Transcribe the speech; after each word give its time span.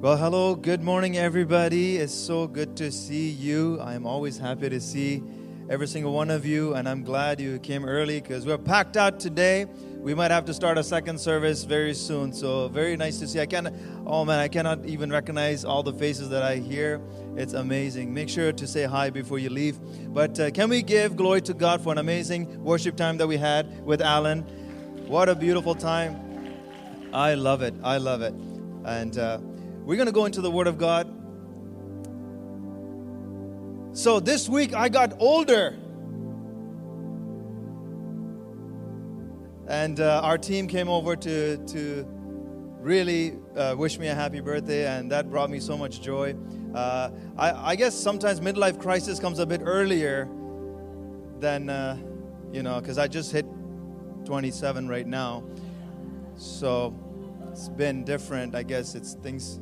Well, 0.00 0.16
hello, 0.16 0.54
good 0.54 0.80
morning, 0.80 1.18
everybody. 1.18 1.96
It's 1.96 2.14
so 2.14 2.46
good 2.46 2.76
to 2.76 2.92
see 2.92 3.30
you. 3.30 3.80
I'm 3.80 4.06
always 4.06 4.38
happy 4.38 4.68
to 4.68 4.80
see 4.80 5.24
every 5.68 5.88
single 5.88 6.12
one 6.12 6.30
of 6.30 6.46
you, 6.46 6.74
and 6.74 6.88
I'm 6.88 7.02
glad 7.02 7.40
you 7.40 7.58
came 7.58 7.84
early 7.84 8.20
because 8.20 8.46
we're 8.46 8.58
packed 8.58 8.96
out 8.96 9.18
today. 9.18 9.66
We 9.96 10.14
might 10.14 10.30
have 10.30 10.44
to 10.44 10.54
start 10.54 10.78
a 10.78 10.84
second 10.84 11.18
service 11.18 11.64
very 11.64 11.94
soon, 11.94 12.32
so 12.32 12.68
very 12.68 12.96
nice 12.96 13.18
to 13.18 13.26
see. 13.26 13.40
I 13.40 13.46
can, 13.46 13.76
oh 14.06 14.24
man, 14.24 14.38
I 14.38 14.46
cannot 14.46 14.86
even 14.86 15.10
recognize 15.10 15.64
all 15.64 15.82
the 15.82 15.92
faces 15.92 16.28
that 16.28 16.44
I 16.44 16.58
hear. 16.58 17.00
It's 17.34 17.54
amazing. 17.54 18.14
Make 18.14 18.28
sure 18.28 18.52
to 18.52 18.66
say 18.68 18.84
hi 18.84 19.10
before 19.10 19.40
you 19.40 19.50
leave. 19.50 19.80
But 20.14 20.38
uh, 20.38 20.52
can 20.52 20.70
we 20.70 20.80
give 20.80 21.16
glory 21.16 21.40
to 21.40 21.54
God 21.54 21.82
for 21.82 21.90
an 21.90 21.98
amazing 21.98 22.62
worship 22.62 22.94
time 22.94 23.16
that 23.16 23.26
we 23.26 23.36
had 23.36 23.84
with 23.84 24.00
Alan? 24.00 24.42
What 25.08 25.28
a 25.28 25.34
beautiful 25.34 25.74
time! 25.74 27.10
I 27.12 27.34
love 27.34 27.62
it. 27.62 27.74
I 27.82 27.96
love 27.96 28.22
it, 28.22 28.34
and. 28.84 29.18
Uh, 29.18 29.38
we're 29.88 29.96
going 29.96 30.04
to 30.04 30.12
go 30.12 30.26
into 30.26 30.42
the 30.42 30.50
Word 30.50 30.66
of 30.66 30.76
God. 30.76 31.06
So 33.96 34.20
this 34.20 34.46
week 34.46 34.74
I 34.74 34.90
got 34.90 35.14
older. 35.18 35.78
And 39.66 39.98
uh, 39.98 40.20
our 40.22 40.36
team 40.36 40.68
came 40.68 40.90
over 40.90 41.16
to, 41.16 41.56
to 41.68 42.06
really 42.80 43.38
uh, 43.56 43.76
wish 43.78 43.98
me 43.98 44.08
a 44.08 44.14
happy 44.14 44.40
birthday, 44.40 44.86
and 44.86 45.10
that 45.10 45.30
brought 45.30 45.48
me 45.48 45.58
so 45.58 45.78
much 45.78 46.02
joy. 46.02 46.36
Uh, 46.74 47.08
I, 47.38 47.70
I, 47.70 47.74
guess 47.74 47.94
sometimes 47.94 48.40
midlife 48.40 48.78
crisis 48.78 49.18
comes 49.18 49.38
a 49.38 49.46
bit 49.46 49.62
earlier 49.64 50.28
than, 51.40 51.70
uh, 51.70 51.96
you 52.52 52.62
know, 52.62 52.78
because 52.78 52.98
I 52.98 53.08
just 53.08 53.32
hit 53.32 53.46
27 54.26 54.86
right 54.86 55.06
now. 55.06 55.44
So 56.36 56.94
it's 57.50 57.70
been 57.70 58.04
different. 58.04 58.54
I 58.54 58.62
guess 58.64 58.94
it's 58.94 59.14
things 59.14 59.60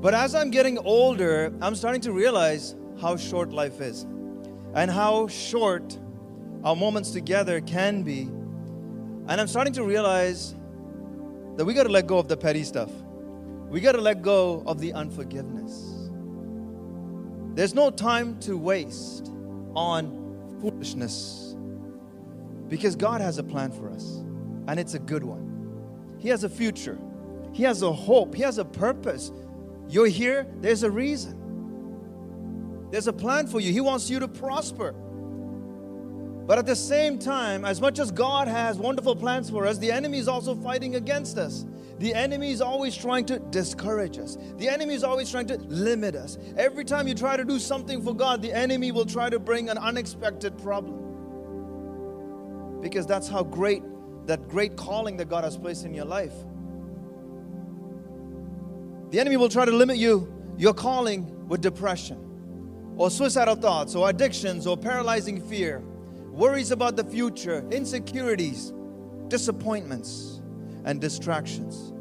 but 0.00 0.14
as 0.14 0.34
I'm 0.34 0.50
getting 0.50 0.78
older, 0.78 1.52
I'm 1.60 1.74
starting 1.74 2.00
to 2.02 2.12
realize 2.12 2.74
how 3.00 3.16
short 3.16 3.52
life 3.52 3.80
is 3.80 4.02
and 4.74 4.90
how 4.90 5.26
short 5.28 5.98
our 6.64 6.76
moments 6.76 7.10
together 7.10 7.60
can 7.60 8.02
be. 8.02 8.22
And 9.28 9.40
I'm 9.40 9.48
starting 9.48 9.72
to 9.74 9.84
realize 9.84 10.54
that 11.56 11.64
we 11.64 11.74
got 11.74 11.84
to 11.84 11.88
let 11.88 12.06
go 12.06 12.18
of 12.18 12.28
the 12.28 12.36
petty 12.36 12.62
stuff. 12.62 12.90
We 13.68 13.80
got 13.80 13.92
to 13.92 14.00
let 14.00 14.22
go 14.22 14.62
of 14.66 14.80
the 14.80 14.92
unforgiveness. 14.92 16.10
There's 17.54 17.74
no 17.74 17.90
time 17.90 18.38
to 18.40 18.56
waste 18.56 19.32
on 19.74 20.58
foolishness 20.60 21.56
because 22.68 22.96
God 22.96 23.20
has 23.20 23.38
a 23.38 23.42
plan 23.42 23.72
for 23.72 23.90
us, 23.90 24.22
and 24.68 24.78
it's 24.78 24.94
a 24.94 24.98
good 24.98 25.24
one. 25.24 26.16
He 26.18 26.28
has 26.28 26.44
a 26.44 26.48
future, 26.48 26.98
He 27.52 27.62
has 27.62 27.82
a 27.82 27.92
hope, 27.92 28.34
He 28.34 28.42
has 28.42 28.58
a 28.58 28.64
purpose. 28.64 29.32
You're 29.88 30.06
here, 30.06 30.46
there's 30.60 30.82
a 30.82 30.90
reason. 30.90 32.88
There's 32.90 33.06
a 33.06 33.12
plan 33.12 33.46
for 33.46 33.60
you. 33.60 33.72
He 33.72 33.80
wants 33.80 34.08
you 34.10 34.18
to 34.20 34.28
prosper. 34.28 34.94
But 36.46 36.58
at 36.58 36.66
the 36.66 36.76
same 36.76 37.18
time, 37.18 37.64
as 37.64 37.80
much 37.80 37.98
as 37.98 38.12
God 38.12 38.46
has 38.46 38.78
wonderful 38.78 39.16
plans 39.16 39.50
for 39.50 39.66
us, 39.66 39.78
the 39.78 39.90
enemy 39.90 40.18
is 40.18 40.28
also 40.28 40.54
fighting 40.54 40.94
against 40.94 41.38
us. 41.38 41.66
The 41.98 42.14
enemy 42.14 42.52
is 42.52 42.60
always 42.60 42.94
trying 42.96 43.24
to 43.26 43.38
discourage 43.38 44.18
us. 44.18 44.36
The 44.58 44.68
enemy 44.68 44.94
is 44.94 45.02
always 45.02 45.30
trying 45.30 45.46
to 45.48 45.56
limit 45.56 46.14
us. 46.14 46.38
Every 46.56 46.84
time 46.84 47.08
you 47.08 47.14
try 47.14 47.36
to 47.36 47.44
do 47.44 47.58
something 47.58 48.00
for 48.02 48.14
God, 48.14 48.42
the 48.42 48.52
enemy 48.52 48.92
will 48.92 49.06
try 49.06 49.28
to 49.28 49.40
bring 49.40 49.68
an 49.70 49.78
unexpected 49.78 50.56
problem. 50.58 51.02
Because 52.80 53.06
that's 53.06 53.28
how 53.28 53.42
great 53.42 53.82
that 54.26 54.48
great 54.48 54.76
calling 54.76 55.16
that 55.16 55.28
God 55.28 55.44
has 55.44 55.56
placed 55.56 55.84
in 55.84 55.94
your 55.94 56.04
life. 56.04 56.34
The 59.10 59.20
enemy 59.20 59.36
will 59.36 59.48
try 59.48 59.64
to 59.64 59.70
limit 59.70 59.96
you, 59.96 60.32
your 60.58 60.74
calling, 60.74 61.48
with 61.48 61.60
depression, 61.60 62.18
or 62.96 63.10
suicidal 63.10 63.54
thoughts, 63.54 63.94
or 63.94 64.10
addictions, 64.10 64.66
or 64.66 64.76
paralyzing 64.76 65.40
fear, 65.40 65.80
worries 66.30 66.70
about 66.70 66.96
the 66.96 67.04
future, 67.04 67.64
insecurities, 67.70 68.72
disappointments, 69.28 70.40
and 70.84 71.00
distractions. 71.00 71.92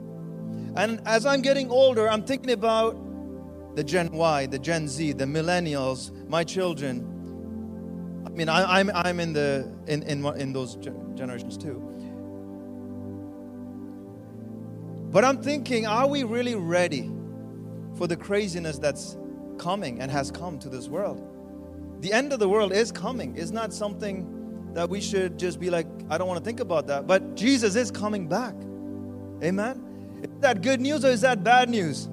And 0.76 1.00
as 1.06 1.26
I'm 1.26 1.42
getting 1.42 1.70
older, 1.70 2.10
I'm 2.10 2.24
thinking 2.24 2.52
about 2.52 2.98
the 3.76 3.84
Gen 3.84 4.12
Y, 4.12 4.46
the 4.48 4.60
Gen 4.60 4.88
Z, 4.88 5.14
the 5.14 5.26
millennials, 5.26 6.12
my 6.28 6.44
children. 6.44 7.12
I 8.26 8.30
mean, 8.30 8.50
I, 8.50 8.80
am 8.80 8.90
I'm, 8.90 9.06
I'm 9.06 9.20
in, 9.20 9.34
the, 9.34 9.72
in, 9.88 10.04
in, 10.04 10.26
in 10.38 10.54
those 10.54 10.76
generations 10.76 11.58
too. 11.58 11.82
But 15.16 15.24
I'm 15.24 15.42
thinking, 15.42 15.88
are 15.88 16.10
we 16.10 16.26
really 16.26 16.56
ready 16.56 17.10
for 17.98 18.06
the 18.06 18.18
craziness 18.18 18.78
that's 18.78 19.16
coming 19.58 20.02
and 20.02 20.12
has 20.12 20.30
come 20.30 20.60
to 20.60 20.68
this 20.68 20.90
world? 20.90 21.26
The 22.02 22.12
end 22.12 22.34
of 22.34 22.40
the 22.40 22.50
world 22.50 22.74
is 22.74 22.92
coming. 22.92 23.34
It's 23.38 23.52
not 23.52 23.74
something 23.74 24.74
that 24.74 24.90
we 24.90 25.00
should 25.00 25.40
just 25.40 25.58
be 25.58 25.70
like, 25.70 25.88
I 26.10 26.18
don't 26.18 26.28
want 26.28 26.40
to 26.40 26.44
think 26.44 26.60
about 26.60 26.88
that. 26.88 27.08
But 27.08 27.36
Jesus 27.36 27.78
is 27.78 27.92
coming 27.92 28.28
back. 28.28 28.56
Amen? 29.42 30.20
Is 30.22 30.42
that 30.42 30.62
good 30.62 30.82
news 30.82 31.06
or 31.06 31.12
is 31.12 31.22
that 31.22 31.46
bad 31.46 31.70
news? 31.70 32.10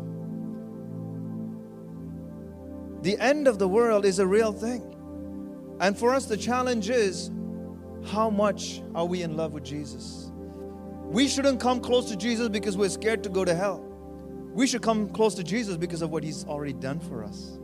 The 3.02 3.18
end 3.18 3.48
of 3.48 3.58
the 3.58 3.66
world 3.66 4.04
is 4.04 4.20
a 4.20 4.26
real 4.28 4.52
thing. 4.52 4.80
And 5.80 5.98
for 5.98 6.14
us, 6.14 6.26
the 6.26 6.36
challenge 6.36 6.88
is 6.88 7.32
how 8.06 8.30
much 8.30 8.80
are 8.94 9.06
we 9.06 9.22
in 9.22 9.36
love 9.36 9.54
with 9.54 9.64
Jesus? 9.64 10.31
We 11.12 11.28
shouldn't 11.28 11.60
come 11.60 11.80
close 11.80 12.08
to 12.08 12.16
Jesus 12.16 12.48
because 12.48 12.74
we're 12.74 12.88
scared 12.88 13.22
to 13.24 13.28
go 13.28 13.44
to 13.44 13.54
hell. 13.54 13.80
We 14.54 14.66
should 14.66 14.80
come 14.80 15.10
close 15.10 15.34
to 15.34 15.44
Jesus 15.44 15.76
because 15.76 16.00
of 16.00 16.08
what 16.08 16.24
He's 16.24 16.46
already 16.46 16.72
done 16.72 17.00
for 17.00 17.22
us. 17.22 17.58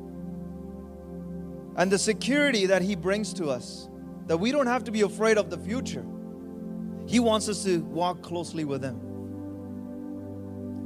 And 1.76 1.91
the 1.91 1.98
security 1.98 2.66
that 2.66 2.82
He 2.82 2.94
brings 2.94 3.32
to 3.34 3.48
us, 3.48 3.88
that 4.26 4.37
we 4.37 4.53
don't 4.53 4.66
have 4.66 4.84
to 4.84 4.91
be 4.91 5.00
afraid 5.00 5.38
of 5.38 5.48
the 5.48 5.56
future. 5.56 6.04
He 7.06 7.20
wants 7.20 7.48
us 7.48 7.64
to 7.64 7.81
walk 7.84 8.20
closely 8.20 8.66
with 8.66 8.84
Him. 8.84 9.00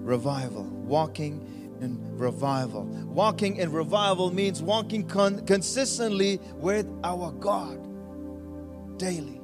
Revival, 0.05 0.63
walking 0.63 1.77
in 1.81 2.17
revival. 2.17 2.85
Walking 2.85 3.57
in 3.57 3.73
revival 3.73 4.33
means 4.33 4.63
walking 4.63 5.09
con- 5.09 5.45
consistently 5.47 6.39
with 6.55 6.89
our 7.03 7.33
God 7.33 7.79
daily. 8.99 9.42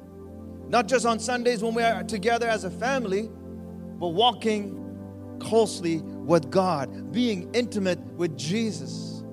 Not 0.69 0.87
just 0.87 1.05
on 1.05 1.19
Sundays 1.19 1.63
when 1.63 1.73
we 1.73 1.81
are 1.81 2.03
together 2.03 2.47
as 2.47 2.63
a 2.63 2.69
family, 2.69 3.29
but 3.99 4.09
walking 4.09 4.75
closely 5.39 5.97
with 6.01 6.51
God, 6.51 7.11
being 7.11 7.49
intimate 7.53 7.99
with 8.13 8.37
Jesus, 8.37 9.23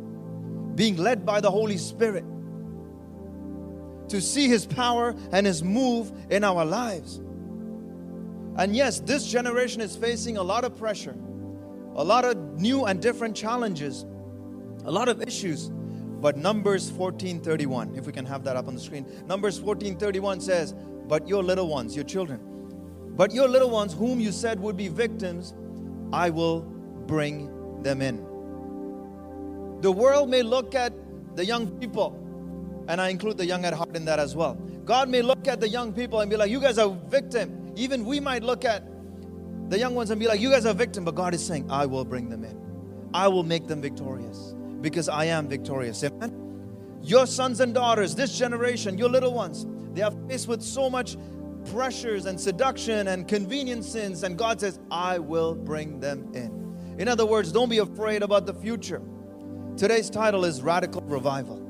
being 0.75 0.97
led 0.97 1.27
by 1.27 1.41
the 1.41 1.51
Holy 1.51 1.77
Spirit 1.77 2.25
to 4.09 4.21
see 4.21 4.49
His 4.49 4.65
power 4.65 5.15
and 5.31 5.47
His 5.47 5.63
move 5.63 6.11
in 6.31 6.43
our 6.43 6.65
lives. 6.65 7.21
And 8.57 8.75
yes, 8.75 9.01
this 9.01 9.27
generation 9.27 9.83
is 9.83 9.95
facing 9.95 10.39
a 10.39 10.43
lot 10.43 10.65
of 10.65 10.79
pressure, 10.79 11.17
a 11.97 12.03
lot 12.03 12.25
of 12.25 12.59
new 12.59 12.87
and 12.87 13.03
different 13.03 13.37
challenges, 13.37 14.07
a 14.87 14.91
lot 14.91 15.11
of 15.11 15.21
issues. 15.21 15.71
But 16.21 16.39
Numbers 16.39 16.91
14:31, 16.91 17.99
if 17.99 18.07
we 18.07 18.13
can 18.13 18.25
have 18.25 18.43
that 18.45 18.57
up 18.57 18.69
on 18.69 18.75
the 18.75 18.81
screen. 18.81 19.05
Numbers 19.27 19.61
14:31 19.61 20.41
says, 20.41 20.75
but 21.09 21.28
your 21.28 21.43
little 21.43 21.69
ones, 21.69 21.94
your 21.94 22.05
children, 22.05 22.41
but 23.17 23.33
your 23.33 23.49
little 23.49 23.71
ones, 23.71 23.94
whom 23.94 24.21
you 24.21 24.33
said 24.33 24.61
would 24.61 24.77
be 24.77 24.89
victims, 24.89 25.55
I 26.12 26.31
will 26.31 26.61
bring 27.06 27.83
them 27.83 28.03
in. 28.03 28.19
The 29.81 29.93
world 29.93 30.28
may 30.28 30.43
look 30.43 30.75
at 30.75 30.93
the 31.34 31.45
young 31.45 31.69
people, 31.78 32.19
and 32.89 33.00
I 33.00 33.09
include 33.09 33.39
the 33.39 33.47
young 33.47 33.65
at 33.65 33.72
heart 33.72 33.97
in 33.97 34.05
that 34.06 34.19
as 34.19 34.34
well. 34.34 34.55
God 34.84 35.09
may 35.09 35.22
look 35.22 35.49
at 35.49 35.61
the 35.61 35.69
young 35.69 35.93
people 35.93 36.21
and 36.21 36.31
be 36.31 36.37
like, 36.37 36.50
You 36.50 36.61
guys 36.61 36.78
are 36.78 36.91
a 36.91 37.09
victim. 37.09 37.72
Even 37.77 38.05
we 38.05 38.21
might 38.21 38.43
look 38.43 38.65
at 38.65 38.84
the 39.69 39.78
young 39.78 39.95
ones 39.95 40.11
and 40.11 40.21
be 40.21 40.28
like, 40.28 40.41
You 40.41 40.50
guys 40.50 40.66
are 40.66 40.71
a 40.71 40.75
victim, 40.75 41.05
but 41.05 41.15
God 41.15 41.34
is 41.34 41.45
saying, 41.45 41.71
I 41.71 41.86
will 41.86 42.04
bring 42.04 42.28
them 42.28 42.45
in. 42.45 42.57
I 43.13 43.28
will 43.28 43.42
make 43.42 43.66
them 43.66 43.81
victorious 43.81 44.54
because 44.81 45.09
I 45.09 45.27
am 45.27 45.48
victorious. 45.48 46.03
Amen. 46.04 46.98
Your 47.03 47.27
sons 47.27 47.60
and 47.60 47.75
daughters, 47.75 48.15
this 48.15 48.36
generation, 48.36 48.98
your 48.98 49.09
little 49.09 49.33
ones, 49.33 49.66
they 49.97 50.03
are 50.03 50.13
faced 50.28 50.47
with 50.47 50.63
so 50.63 50.91
much 50.91 51.16
pressures 51.71 52.27
and 52.27 52.39
seduction 52.39 53.09
and 53.09 53.27
convenience 53.27 53.89
sins, 53.89 54.22
and 54.25 54.37
God 54.37 54.60
says, 54.60 54.78
I 54.91 55.19
will 55.19 55.54
bring 55.54 56.01
them 56.01 56.31
in. 56.34 56.97
In 56.98 57.09
other 57.09 57.25
words, 57.25 57.51
don't 57.51 57.71
be 57.71 57.78
afraid 57.78 58.22
about 58.22 58.45
the 58.45 58.53
future. 58.53 59.01
Today's 59.78 60.10
title 60.10 60.45
is 60.45 60.60
Radical 60.60 61.01
Revival. 61.01 61.63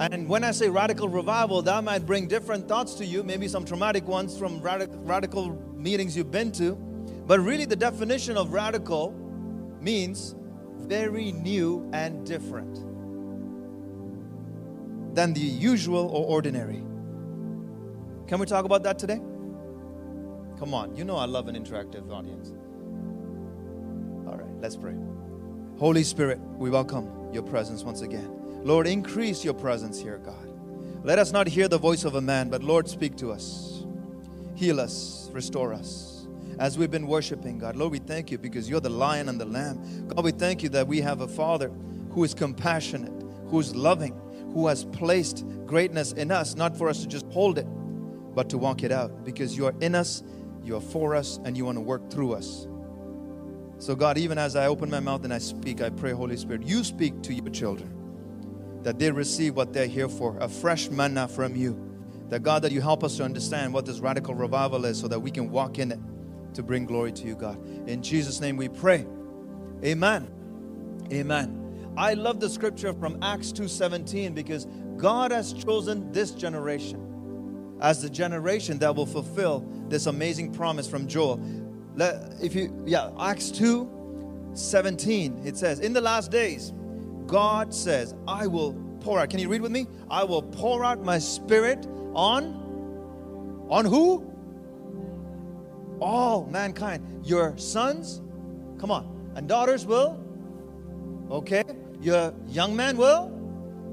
And 0.00 0.28
when 0.28 0.42
I 0.42 0.50
say 0.50 0.68
radical 0.68 1.08
revival, 1.08 1.62
that 1.62 1.84
might 1.84 2.06
bring 2.06 2.26
different 2.26 2.66
thoughts 2.66 2.94
to 2.94 3.04
you, 3.04 3.22
maybe 3.22 3.46
some 3.46 3.64
traumatic 3.64 4.08
ones 4.08 4.36
from 4.36 4.60
radical, 4.60 4.98
radical 5.04 5.50
meetings 5.76 6.16
you've 6.16 6.32
been 6.32 6.50
to. 6.52 6.74
But 7.26 7.38
really, 7.38 7.66
the 7.66 7.76
definition 7.76 8.36
of 8.36 8.52
radical 8.52 9.12
means 9.80 10.34
very 10.88 11.30
new 11.32 11.88
and 11.92 12.26
different 12.26 12.89
than 15.14 15.32
the 15.32 15.40
usual 15.40 16.06
or 16.06 16.26
ordinary. 16.26 16.82
Can 18.26 18.38
we 18.38 18.46
talk 18.46 18.64
about 18.64 18.82
that 18.84 18.98
today? 18.98 19.20
Come 20.58 20.74
on, 20.74 20.94
you 20.94 21.04
know 21.04 21.16
I 21.16 21.24
love 21.24 21.48
an 21.48 21.56
interactive 21.56 22.10
audience. 22.10 22.52
All 24.26 24.36
right, 24.36 24.60
let's 24.60 24.76
pray. 24.76 24.94
Holy 25.78 26.04
Spirit, 26.04 26.38
we 26.58 26.70
welcome 26.70 27.32
your 27.32 27.42
presence 27.42 27.82
once 27.82 28.02
again. 28.02 28.30
Lord, 28.62 28.86
increase 28.86 29.44
your 29.44 29.54
presence 29.54 29.98
here, 29.98 30.18
God. 30.18 30.50
Let 31.02 31.18
us 31.18 31.32
not 31.32 31.46
hear 31.46 31.66
the 31.66 31.78
voice 31.78 32.04
of 32.04 32.14
a 32.14 32.20
man, 32.20 32.50
but 32.50 32.62
Lord, 32.62 32.86
speak 32.86 33.16
to 33.16 33.32
us. 33.32 33.84
Heal 34.54 34.78
us, 34.78 35.30
restore 35.32 35.72
us. 35.72 36.26
As 36.58 36.76
we've 36.76 36.90
been 36.90 37.06
worshiping, 37.06 37.58
God, 37.58 37.74
Lord, 37.74 37.92
we 37.92 37.98
thank 37.98 38.30
you 38.30 38.36
because 38.36 38.68
you're 38.68 38.80
the 38.80 38.90
lion 38.90 39.30
and 39.30 39.40
the 39.40 39.46
lamb. 39.46 40.08
God, 40.08 40.22
we 40.22 40.32
thank 40.32 40.62
you 40.62 40.68
that 40.68 40.86
we 40.86 41.00
have 41.00 41.22
a 41.22 41.28
Father 41.28 41.70
who 42.10 42.22
is 42.22 42.34
compassionate, 42.34 43.12
who 43.46 43.58
is 43.58 43.74
loving, 43.74 44.12
who 44.52 44.66
has 44.66 44.84
placed 44.86 45.44
greatness 45.66 46.12
in 46.12 46.30
us, 46.30 46.56
not 46.56 46.76
for 46.76 46.88
us 46.88 47.00
to 47.02 47.06
just 47.06 47.26
hold 47.26 47.58
it, 47.58 47.66
but 48.34 48.48
to 48.50 48.58
walk 48.58 48.82
it 48.82 48.92
out 48.92 49.24
because 49.24 49.56
you 49.56 49.66
are 49.66 49.74
in 49.80 49.94
us, 49.94 50.22
you 50.62 50.76
are 50.76 50.80
for 50.80 51.14
us, 51.14 51.38
and 51.44 51.56
you 51.56 51.64
want 51.64 51.76
to 51.76 51.82
work 51.82 52.10
through 52.10 52.34
us. 52.34 52.66
So, 53.78 53.94
God, 53.94 54.18
even 54.18 54.36
as 54.36 54.56
I 54.56 54.66
open 54.66 54.90
my 54.90 55.00
mouth 55.00 55.24
and 55.24 55.32
I 55.32 55.38
speak, 55.38 55.80
I 55.80 55.88
pray, 55.88 56.12
Holy 56.12 56.36
Spirit, 56.36 56.64
you 56.64 56.84
speak 56.84 57.22
to 57.22 57.32
your 57.32 57.48
children 57.48 57.96
that 58.82 58.98
they 58.98 59.10
receive 59.10 59.56
what 59.56 59.72
they're 59.72 59.86
here 59.86 60.08
for 60.08 60.36
a 60.38 60.48
fresh 60.48 60.90
manna 60.90 61.28
from 61.28 61.56
you. 61.56 61.86
That 62.28 62.42
God, 62.42 62.62
that 62.62 62.72
you 62.72 62.80
help 62.80 63.02
us 63.02 63.16
to 63.16 63.24
understand 63.24 63.74
what 63.74 63.86
this 63.86 63.98
radical 63.98 64.34
revival 64.34 64.84
is 64.84 64.98
so 64.98 65.08
that 65.08 65.20
we 65.20 65.30
can 65.30 65.50
walk 65.50 65.78
in 65.78 65.92
it 65.92 65.98
to 66.54 66.62
bring 66.62 66.86
glory 66.86 67.12
to 67.12 67.26
you, 67.26 67.34
God. 67.34 67.58
In 67.88 68.02
Jesus' 68.02 68.40
name 68.40 68.56
we 68.56 68.68
pray. 68.68 69.06
Amen. 69.84 70.30
Amen. 71.12 71.59
I 71.96 72.14
love 72.14 72.40
the 72.40 72.48
scripture 72.48 72.92
from 72.92 73.18
Acts 73.22 73.52
2:17 73.52 74.34
because 74.34 74.66
God 74.96 75.32
has 75.32 75.52
chosen 75.52 76.10
this 76.12 76.32
generation 76.32 77.06
as 77.80 78.02
the 78.02 78.10
generation 78.10 78.78
that 78.78 78.94
will 78.94 79.06
fulfill 79.06 79.66
this 79.88 80.06
amazing 80.06 80.52
promise 80.52 80.86
from 80.86 81.06
Joel. 81.06 81.40
Let, 81.96 82.34
if 82.42 82.54
you 82.54 82.82
yeah, 82.86 83.10
Acts 83.18 83.50
2 83.50 84.00
17, 84.54 85.42
it 85.44 85.56
says, 85.56 85.80
In 85.80 85.92
the 85.92 86.00
last 86.00 86.30
days, 86.30 86.72
God 87.26 87.74
says, 87.74 88.14
I 88.26 88.46
will 88.46 88.74
pour 89.00 89.18
out. 89.18 89.30
Can 89.30 89.38
you 89.38 89.48
read 89.48 89.62
with 89.62 89.72
me? 89.72 89.86
I 90.10 90.24
will 90.24 90.42
pour 90.42 90.84
out 90.84 91.02
my 91.02 91.18
spirit 91.18 91.86
on 92.14 92.58
on 93.68 93.84
who? 93.84 94.26
All 96.00 96.46
mankind. 96.46 97.24
Your 97.24 97.56
sons, 97.56 98.20
come 98.78 98.90
on, 98.90 99.32
and 99.36 99.48
daughters 99.48 99.86
will. 99.86 100.18
Okay? 101.30 101.62
Your 102.00 102.32
young 102.48 102.76
man 102.76 102.96
will 102.96 103.32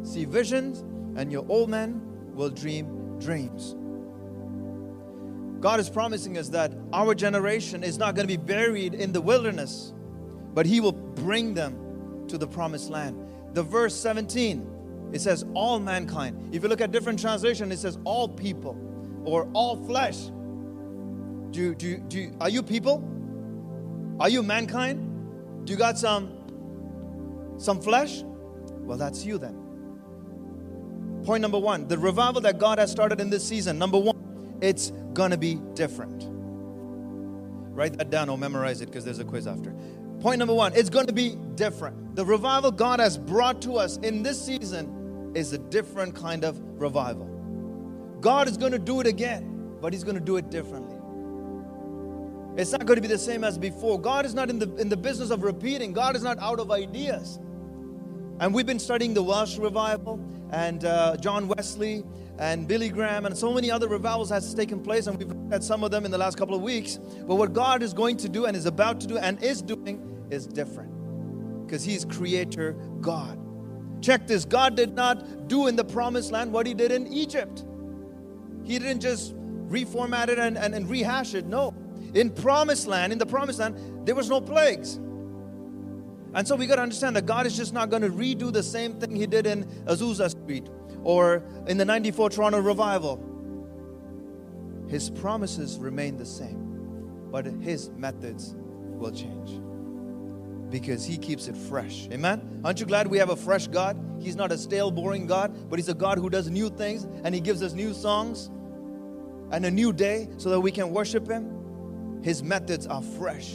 see 0.03 0.25
visions, 0.25 0.79
and 1.17 1.31
your 1.31 1.45
old 1.49 1.69
man 1.69 2.01
will 2.33 2.49
dream 2.49 3.19
dreams. 3.19 3.75
God 5.59 5.79
is 5.79 5.89
promising 5.89 6.37
us 6.37 6.49
that 6.49 6.71
our 6.93 7.15
generation 7.15 7.83
is 7.83 7.97
not 7.97 8.15
going 8.15 8.27
to 8.27 8.37
be 8.37 8.41
buried 8.41 8.93
in 8.93 9.11
the 9.11 9.21
wilderness, 9.21 9.93
but 10.53 10.65
He 10.65 10.79
will 10.79 10.91
bring 10.91 11.53
them 11.53 12.25
to 12.27 12.37
the 12.37 12.47
promised 12.47 12.89
land 12.89 13.27
the 13.57 13.63
verse 13.63 13.95
17, 13.95 15.09
it 15.13 15.19
says 15.19 15.43
all 15.55 15.79
mankind. 15.79 16.53
If 16.53 16.61
you 16.61 16.69
look 16.69 16.79
at 16.79 16.91
different 16.91 17.19
translation, 17.19 17.71
it 17.71 17.79
says 17.79 17.97
all 18.03 18.29
people 18.29 18.77
or 19.25 19.49
all 19.53 19.75
flesh. 19.87 20.25
Do, 21.49 21.73
do, 21.73 21.97
do, 21.97 22.31
are 22.39 22.49
you 22.49 22.61
people? 22.61 23.03
Are 24.19 24.29
you 24.29 24.43
mankind? 24.43 25.65
Do 25.65 25.73
you 25.73 25.79
got 25.79 25.97
some 25.97 26.36
some 27.57 27.81
flesh? 27.81 28.23
Well, 28.23 28.97
that's 28.97 29.25
you 29.25 29.37
then. 29.37 29.63
Point 31.25 31.41
number 31.41 31.59
one 31.59 31.87
the 31.87 31.97
revival 31.97 32.41
that 32.41 32.57
God 32.57 32.79
has 32.79 32.91
started 32.91 33.19
in 33.19 33.29
this 33.29 33.47
season, 33.47 33.77
number 33.77 33.97
one, 33.97 34.57
it's 34.61 34.91
gonna 35.13 35.37
be 35.37 35.55
different. 35.73 36.27
Write 37.77 37.97
that 37.99 38.09
down 38.09 38.27
or 38.29 38.37
memorize 38.39 38.81
it 38.81 38.87
because 38.87 39.05
there's 39.05 39.19
a 39.19 39.25
quiz 39.25 39.45
after. 39.45 39.71
Point 40.19 40.39
number 40.39 40.53
one, 40.53 40.73
it's 40.75 40.89
going 40.89 41.05
to 41.05 41.13
be 41.13 41.35
different. 41.53 42.15
The 42.15 42.25
revival 42.25 42.71
God 42.71 42.99
has 42.99 43.19
brought 43.19 43.61
to 43.61 43.73
us 43.73 43.97
in 43.97 44.23
this 44.23 44.43
season 44.43 45.31
is 45.35 45.53
a 45.53 45.59
different 45.59 46.15
kind 46.15 46.43
of 46.43 46.59
revival. 46.81 47.27
God 48.19 48.47
is 48.47 48.57
going 48.57 48.71
to 48.71 48.79
do 48.79 48.99
it 48.99 49.05
again, 49.05 49.75
but 49.79 49.93
He's 49.93 50.03
going 50.03 50.15
to 50.15 50.23
do 50.23 50.37
it 50.37 50.49
differently. 50.49 50.95
It's 52.59 52.71
not 52.71 52.87
going 52.87 52.95
to 52.95 53.01
be 53.01 53.07
the 53.07 53.19
same 53.19 53.43
as 53.43 53.59
before. 53.59 54.01
God 54.01 54.25
is 54.25 54.33
not 54.33 54.49
in 54.49 54.57
the, 54.57 54.75
in 54.77 54.89
the 54.89 54.97
business 54.97 55.29
of 55.29 55.43
repeating, 55.43 55.93
God 55.93 56.15
is 56.15 56.23
not 56.23 56.39
out 56.39 56.59
of 56.59 56.71
ideas. 56.71 57.37
And 58.39 58.53
we've 58.53 58.65
been 58.65 58.79
studying 58.79 59.13
the 59.13 59.23
Welsh 59.23 59.57
revival 59.57 60.19
and 60.51 60.85
uh, 60.85 61.17
John 61.17 61.47
Wesley 61.47 62.03
and 62.37 62.67
Billy 62.67 62.89
Graham 62.89 63.25
and 63.25 63.35
so 63.35 63.51
many 63.51 63.71
other 63.71 63.87
revivals 63.87 64.29
has 64.29 64.53
taken 64.53 64.79
place 64.79 65.07
and 65.07 65.17
we've 65.17 65.51
had 65.51 65.63
some 65.63 65.83
of 65.83 65.89
them 65.89 66.05
in 66.05 66.11
the 66.11 66.17
last 66.19 66.37
couple 66.37 66.53
of 66.55 66.61
weeks. 66.61 66.99
But 67.25 67.35
what 67.35 67.53
God 67.53 67.81
is 67.81 67.93
going 67.93 68.17
to 68.17 68.29
do 68.29 68.45
and 68.45 68.55
is 68.55 68.67
about 68.67 68.99
to 69.01 69.07
do 69.07 69.17
and 69.17 69.41
is 69.43 69.61
doing 69.61 70.27
is 70.29 70.45
different 70.45 70.91
because 71.65 71.83
He's 71.83 72.05
Creator 72.05 72.73
God. 73.01 73.39
Check 74.01 74.27
this 74.27 74.45
God 74.45 74.75
did 74.75 74.93
not 74.93 75.47
do 75.47 75.65
in 75.65 75.75
the 75.75 75.83
promised 75.83 76.31
land 76.31 76.53
what 76.53 76.67
He 76.67 76.75
did 76.75 76.91
in 76.91 77.07
Egypt. 77.07 77.65
He 78.63 78.77
didn't 78.77 79.01
just 79.01 79.35
reformat 79.67 80.27
it 80.27 80.37
and, 80.37 80.57
and, 80.59 80.75
and 80.75 80.87
rehash 80.87 81.33
it. 81.33 81.47
No. 81.47 81.73
In 82.13 82.29
promised 82.29 82.85
land, 82.85 83.11
in 83.11 83.19
the 83.19 83.25
promised 83.25 83.59
land, 83.59 84.05
there 84.05 84.13
was 84.13 84.29
no 84.29 84.39
plagues. 84.39 84.99
And 86.33 86.47
so 86.47 86.55
we 86.55 86.67
got 86.67 86.75
to 86.75 86.81
understand 86.81 87.15
that 87.15 87.25
God 87.25 87.45
is 87.45 87.55
just 87.55 87.73
not 87.73 87.89
going 87.89 88.01
to 88.01 88.09
redo 88.09 88.51
the 88.51 88.63
same 88.63 88.99
thing 88.99 89.15
He 89.15 89.27
did 89.27 89.47
in 89.47 89.65
Azusa 89.85 90.29
Street 90.29 90.67
or 91.03 91.43
in 91.67 91.77
the 91.77 91.85
94 91.85 92.31
Toronto 92.31 92.59
revival. 92.59 93.23
His 94.87 95.09
promises 95.09 95.77
remain 95.77 96.17
the 96.17 96.25
same, 96.25 97.29
but 97.31 97.45
his 97.45 97.89
methods 97.89 98.55
will 98.57 99.11
change 99.11 99.61
because 100.69 101.05
he 101.05 101.17
keeps 101.17 101.47
it 101.47 101.55
fresh. 101.55 102.07
Amen? 102.11 102.61
Aren't 102.63 102.79
you 102.79 102.85
glad 102.85 103.07
we 103.07 103.17
have 103.17 103.29
a 103.29 103.35
fresh 103.35 103.67
God? 103.67 103.97
He's 104.19 104.35
not 104.35 104.51
a 104.51 104.57
stale, 104.57 104.91
boring 104.91 105.27
God, 105.27 105.69
but 105.69 105.79
he's 105.79 105.89
a 105.89 105.93
God 105.93 106.17
who 106.17 106.29
does 106.29 106.49
new 106.49 106.69
things 106.69 107.05
and 107.23 107.33
he 107.33 107.41
gives 107.41 107.61
us 107.61 107.73
new 107.73 107.93
songs 107.93 108.49
and 109.51 109.65
a 109.65 109.71
new 109.71 109.93
day 109.93 110.29
so 110.37 110.49
that 110.49 110.59
we 110.59 110.71
can 110.71 110.91
worship 110.91 111.27
him. 111.27 112.21
His 112.21 112.43
methods 112.43 112.87
are 112.87 113.01
fresh 113.01 113.53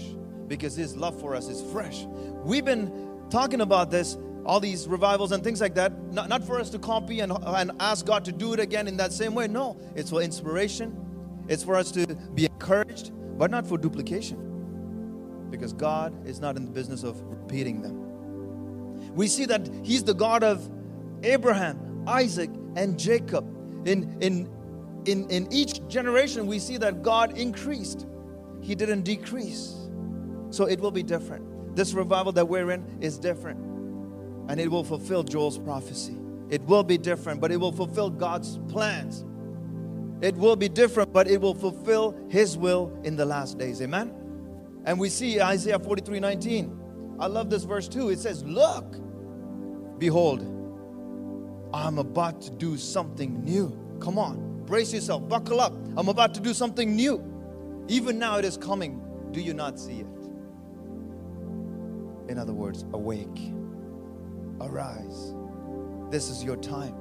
because 0.52 0.76
his 0.76 0.94
love 0.94 1.19
for 1.19 1.34
us 1.34 1.49
is 1.49 1.62
fresh. 1.72 2.04
We've 2.44 2.64
been 2.64 3.26
talking 3.31 3.62
about 3.62 3.90
this 3.90 4.19
all 4.44 4.60
these 4.60 4.87
revivals 4.87 5.32
and 5.32 5.43
things 5.43 5.62
like 5.62 5.75
that, 5.76 5.96
not, 6.12 6.28
not 6.28 6.44
for 6.44 6.60
us 6.60 6.69
to 6.69 6.78
copy 6.78 7.20
and, 7.20 7.32
and 7.32 7.70
ask 7.81 8.04
God 8.04 8.25
to 8.26 8.32
do 8.32 8.52
it 8.52 8.60
again 8.60 8.87
in 8.88 8.96
that 8.99 9.12
same 9.12 9.34
way. 9.34 9.46
No, 9.46 9.78
it's 9.94 10.10
for 10.10 10.20
inspiration, 10.20 10.94
it's 11.49 11.62
for 11.62 11.76
us 11.76 11.90
to 11.93 12.06
be 12.34 12.44
encouraged, 12.44 13.12
but 13.38 13.50
not 13.50 13.66
for 13.66 13.78
duplication. 13.78 15.48
Because 15.48 15.72
God 15.72 16.27
is 16.27 16.38
not 16.41 16.56
in 16.56 16.67
the 16.67 16.70
business 16.70 17.03
of 17.03 17.19
repeating 17.22 17.81
them. 17.81 19.15
We 19.15 19.29
see 19.29 19.46
that 19.46 19.70
He's 19.82 20.05
the 20.05 20.15
God 20.15 20.43
of 20.43 20.69
Abraham, 21.22 22.05
Isaac, 22.06 22.50
and 22.77 22.98
Jacob. 22.98 23.46
In, 23.86 24.19
in, 24.20 24.50
in, 25.06 25.31
in 25.31 25.50
each 25.53 25.86
generation, 25.88 26.46
we 26.46 26.58
see 26.58 26.79
that 26.79 27.03
God 27.03 27.38
increased, 27.38 28.06
He 28.60 28.74
didn't 28.74 29.03
decrease. 29.03 29.81
So 30.53 30.67
it 30.67 30.81
will 30.81 30.91
be 30.91 31.03
different. 31.03 31.75
This 31.75 31.94
revival 31.94 32.32
that 32.32 32.47
we're 32.47 32.71
in 32.71 32.99
is 33.01 33.19
different 33.19 33.59
and 34.49 34.61
it 34.61 34.71
will 34.71 34.85
fulfill 34.85 35.23
Joel's 35.23 35.59
prophecy. 35.59 36.17
It 36.51 36.63
will 36.63 36.82
be 36.82 36.99
different, 36.99 37.41
but 37.41 37.51
it 37.51 37.56
will 37.56 37.73
fulfill 37.73 38.11
God's 38.11 38.59
plans. 38.69 39.25
It 40.21 40.37
will 40.37 40.56
be 40.56 40.69
different, 40.69 41.13
but 41.13 41.29
it 41.29 41.41
will 41.41 41.55
fulfill 41.55 42.15
His 42.29 42.59
will 42.59 42.97
in 43.03 43.17
the 43.17 43.25
last 43.25 43.59
days. 43.59 43.81
Amen? 43.81 44.15
And 44.85 44.99
we 44.99 45.09
see 45.09 45.41
Isaiah 45.41 45.79
43 45.79 46.21
19. 46.21 47.17
I 47.19 47.27
love 47.27 47.49
this 47.49 47.65
verse 47.65 47.89
too. 47.89 48.11
It 48.11 48.19
says, 48.19 48.44
Look, 48.44 48.97
behold, 49.99 50.41
I'm 51.73 51.99
about 51.99 52.43
to 52.43 52.51
do 52.51 52.77
something 52.77 53.43
new. 53.43 53.77
Come 54.01 54.19
on, 54.19 54.65
brace 54.67 54.93
yourself, 54.93 55.27
buckle 55.29 55.61
up. 55.61 55.73
I'm 55.97 56.09
about 56.09 56.35
to 56.35 56.41
do 56.41 56.53
something 56.53 56.94
new. 56.94 57.25
Even 57.89 58.19
now 58.19 58.37
it 58.37 58.44
is 58.44 58.56
coming. 58.56 59.01
Do 59.32 59.41
you 59.41 59.55
not 59.55 59.81
see 59.81 60.01
it? 60.01 60.21
In 62.29 62.38
other 62.38 62.52
words, 62.52 62.84
awake. 62.93 63.52
Arise. 64.60 65.34
This 66.10 66.29
is 66.29 66.44
your 66.44 66.56
time. 66.56 66.94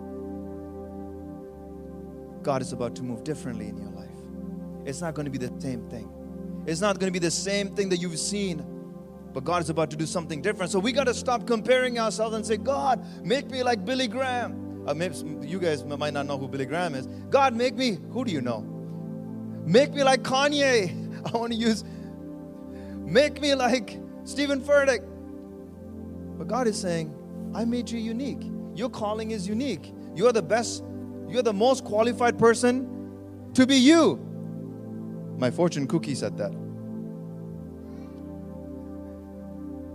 God 2.43 2.61
is 2.61 2.73
about 2.73 2.95
to 2.95 3.03
move 3.03 3.23
differently 3.23 3.67
in 3.67 3.77
your 3.77 3.91
life. 3.91 4.09
It's 4.85 5.01
not 5.01 5.13
going 5.13 5.25
to 5.25 5.31
be 5.31 5.37
the 5.37 5.51
same 5.61 5.87
thing. 5.89 6.09
It's 6.65 6.81
not 6.81 6.99
going 6.99 7.11
to 7.11 7.19
be 7.19 7.23
the 7.23 7.31
same 7.31 7.75
thing 7.75 7.89
that 7.89 7.97
you've 7.97 8.19
seen, 8.19 8.63
but 9.33 9.43
God 9.43 9.61
is 9.61 9.69
about 9.69 9.89
to 9.91 9.97
do 9.97 10.05
something 10.05 10.41
different. 10.41 10.71
So 10.71 10.79
we 10.79 10.91
got 10.91 11.05
to 11.05 11.13
stop 11.13 11.45
comparing 11.47 11.99
ourselves 11.99 12.35
and 12.35 12.45
say, 12.45 12.57
God, 12.57 13.03
make 13.25 13.49
me 13.49 13.63
like 13.63 13.85
Billy 13.85 14.07
Graham. 14.07 14.83
Uh, 14.87 14.93
maybe 14.93 15.15
you 15.43 15.59
guys 15.59 15.83
might 15.85 16.13
not 16.13 16.25
know 16.25 16.37
who 16.37 16.47
Billy 16.47 16.65
Graham 16.65 16.95
is. 16.95 17.07
God, 17.29 17.55
make 17.55 17.75
me, 17.75 17.97
who 18.11 18.25
do 18.25 18.31
you 18.31 18.41
know? 18.41 18.61
Make 19.65 19.93
me 19.93 20.03
like 20.03 20.23
Kanye. 20.23 20.97
I 21.33 21.37
want 21.37 21.51
to 21.51 21.57
use, 21.57 21.83
make 22.97 23.41
me 23.41 23.53
like 23.55 23.99
Steven 24.23 24.61
Furtick. 24.61 25.07
But 26.37 26.47
God 26.47 26.67
is 26.67 26.79
saying, 26.79 27.13
I 27.53 27.65
made 27.65 27.89
you 27.89 27.99
unique. 27.99 28.43
Your 28.75 28.89
calling 28.89 29.31
is 29.31 29.47
unique. 29.47 29.93
You're 30.15 30.31
the 30.31 30.41
best, 30.41 30.83
you're 31.27 31.43
the 31.43 31.53
most 31.53 31.83
qualified 31.83 32.37
person 32.39 33.49
to 33.53 33.65
be 33.65 33.75
you. 33.75 34.19
My 35.37 35.51
fortune 35.51 35.87
cookie 35.87 36.15
said 36.15 36.37
that. 36.37 36.53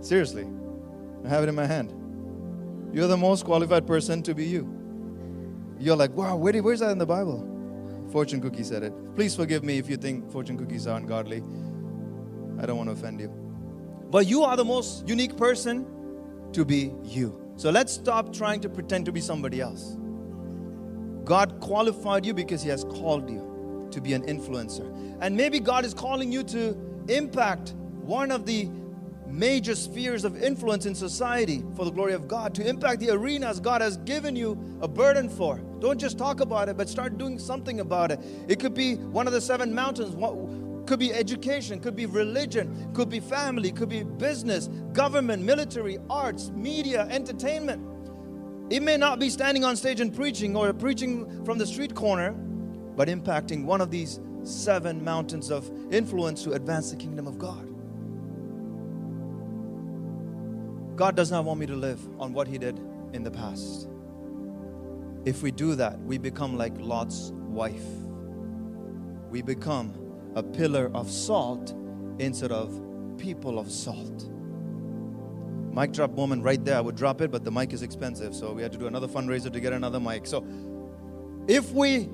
Seriously, 0.01 0.47
I 1.25 1.29
have 1.29 1.43
it 1.43 1.49
in 1.49 1.55
my 1.55 1.65
hand. 1.65 1.93
You're 2.93 3.07
the 3.07 3.17
most 3.17 3.45
qualified 3.45 3.85
person 3.85 4.23
to 4.23 4.33
be 4.33 4.45
you. 4.45 4.73
You're 5.79 5.95
like, 5.95 6.11
wow, 6.11 6.35
where, 6.35 6.61
where's 6.61 6.79
that 6.79 6.91
in 6.91 6.97
the 6.97 7.05
Bible? 7.05 7.43
Fortune 8.11 8.41
cookie 8.41 8.63
said 8.63 8.83
it. 8.83 8.93
Please 9.15 9.35
forgive 9.35 9.63
me 9.63 9.77
if 9.77 9.89
you 9.89 9.97
think 9.97 10.31
fortune 10.31 10.57
cookies 10.57 10.87
are 10.87 10.97
ungodly. 10.97 11.43
I 12.59 12.65
don't 12.65 12.77
want 12.77 12.89
to 12.89 12.93
offend 12.93 13.19
you. 13.19 13.27
But 14.09 14.27
you 14.27 14.43
are 14.43 14.55
the 14.55 14.65
most 14.65 15.07
unique 15.07 15.35
person 15.35 15.85
to 16.53 16.65
be 16.65 16.93
you. 17.03 17.53
So 17.55 17.69
let's 17.69 17.93
stop 17.93 18.33
trying 18.33 18.61
to 18.61 18.69
pretend 18.69 19.05
to 19.05 19.11
be 19.11 19.21
somebody 19.21 19.61
else. 19.61 19.97
God 21.23 21.59
qualified 21.59 22.25
you 22.25 22.33
because 22.33 22.61
He 22.61 22.69
has 22.69 22.83
called 22.83 23.29
you 23.29 23.89
to 23.91 24.01
be 24.01 24.13
an 24.13 24.23
influencer. 24.23 25.17
And 25.21 25.35
maybe 25.35 25.59
God 25.59 25.85
is 25.85 25.93
calling 25.93 26.31
you 26.31 26.43
to 26.43 26.77
impact 27.09 27.73
one 28.01 28.31
of 28.31 28.45
the 28.45 28.69
major 29.27 29.75
spheres 29.75 30.23
of 30.23 30.41
influence 30.41 30.85
in 30.85 30.95
society 30.95 31.63
for 31.75 31.83
the 31.85 31.91
glory 31.91 32.13
of 32.13 32.27
God, 32.27 32.55
to 32.55 32.67
impact 32.67 33.01
the 33.01 33.09
arenas 33.09 33.59
God 33.59 33.81
has 33.81 33.97
given 33.97 34.35
you 34.35 34.57
a 34.81 34.87
burden 34.87 35.29
for. 35.29 35.57
Don't 35.79 35.99
just 35.99 36.17
talk 36.17 36.39
about 36.39 36.69
it, 36.69 36.77
but 36.77 36.87
start 36.87 37.17
doing 37.17 37.37
something 37.37 37.81
about 37.81 38.11
it. 38.11 38.19
It 38.47 38.59
could 38.59 38.73
be 38.73 38.95
one 38.95 39.27
of 39.27 39.33
the 39.33 39.41
seven 39.41 39.75
mountains, 39.75 40.15
could 40.87 40.99
be 40.99 41.13
education, 41.13 41.79
could 41.79 41.95
be 41.95 42.05
religion, 42.05 42.91
could 42.93 43.09
be 43.09 43.19
family, 43.19 43.71
could 43.71 43.89
be 43.89 44.03
business, 44.03 44.67
government, 44.93 45.43
military, 45.43 45.99
arts, 46.09 46.49
media, 46.51 47.05
entertainment. 47.11 47.85
It 48.71 48.81
may 48.81 48.97
not 48.97 49.19
be 49.19 49.29
standing 49.29 49.63
on 49.63 49.75
stage 49.75 49.99
and 49.99 50.15
preaching 50.15 50.55
or 50.55 50.73
preaching 50.73 51.45
from 51.45 51.57
the 51.57 51.67
street 51.67 51.93
corner, 51.93 52.31
but 52.31 53.07
impacting 53.09 53.65
one 53.65 53.81
of 53.81 53.91
these 53.91 54.19
seven 54.43 55.03
mountains 55.03 55.51
of 55.51 55.69
influence 55.91 56.43
to 56.43 56.53
advance 56.53 56.89
the 56.91 56.97
kingdom 56.97 57.27
of 57.27 57.37
God. 57.37 57.65
God 60.95 61.15
does 61.15 61.29
not 61.29 61.45
want 61.45 61.59
me 61.59 61.65
to 61.67 61.75
live 61.75 61.99
on 62.19 62.33
what 62.33 62.47
He 62.47 62.57
did 62.57 62.79
in 63.13 63.23
the 63.23 63.31
past. 63.31 63.87
If 65.25 65.43
we 65.43 65.51
do 65.51 65.75
that, 65.75 65.99
we 65.99 66.17
become 66.17 66.57
like 66.57 66.73
Lot's 66.77 67.31
wife. 67.33 67.85
We 69.29 69.41
become 69.41 70.06
a 70.37 70.43
pillar 70.43 70.91
of 70.93 71.09
salt 71.09 71.73
instead 72.19 72.51
of 72.51 72.79
people 73.17 73.57
of 73.57 73.71
salt. 73.71 74.29
Mic 75.73 75.91
drop 75.91 76.11
moment 76.11 76.43
right 76.43 76.63
there. 76.63 76.77
I 76.77 76.81
would 76.81 76.95
drop 76.95 77.21
it, 77.21 77.31
but 77.31 77.43
the 77.43 77.51
mic 77.51 77.73
is 77.73 77.81
expensive, 77.81 78.35
so 78.35 78.53
we 78.53 78.61
had 78.61 78.71
to 78.71 78.77
do 78.77 78.85
another 78.85 79.07
fundraiser 79.07 79.51
to 79.51 79.59
get 79.59 79.73
another 79.73 79.99
mic. 79.99 80.27
So 80.27 80.45
if 81.47 81.71
we 81.71 82.09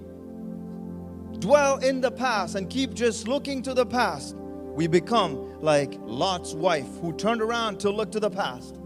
dwell 1.40 1.80
in 1.80 2.00
the 2.00 2.12
past 2.12 2.56
and 2.56 2.70
keep 2.70 2.94
just 2.94 3.28
looking 3.28 3.62
to 3.64 3.74
the 3.74 3.86
past, 3.86 4.38
we 4.38 4.88
become 4.88 5.62
like 5.62 5.98
Lot's 6.04 6.54
wife 6.54 6.88
who 7.02 7.12
turned 7.12 7.42
around 7.42 7.82
to 7.82 7.90
look 7.90 8.10
to 8.14 8.22
the 8.22 8.30
past 8.30 8.80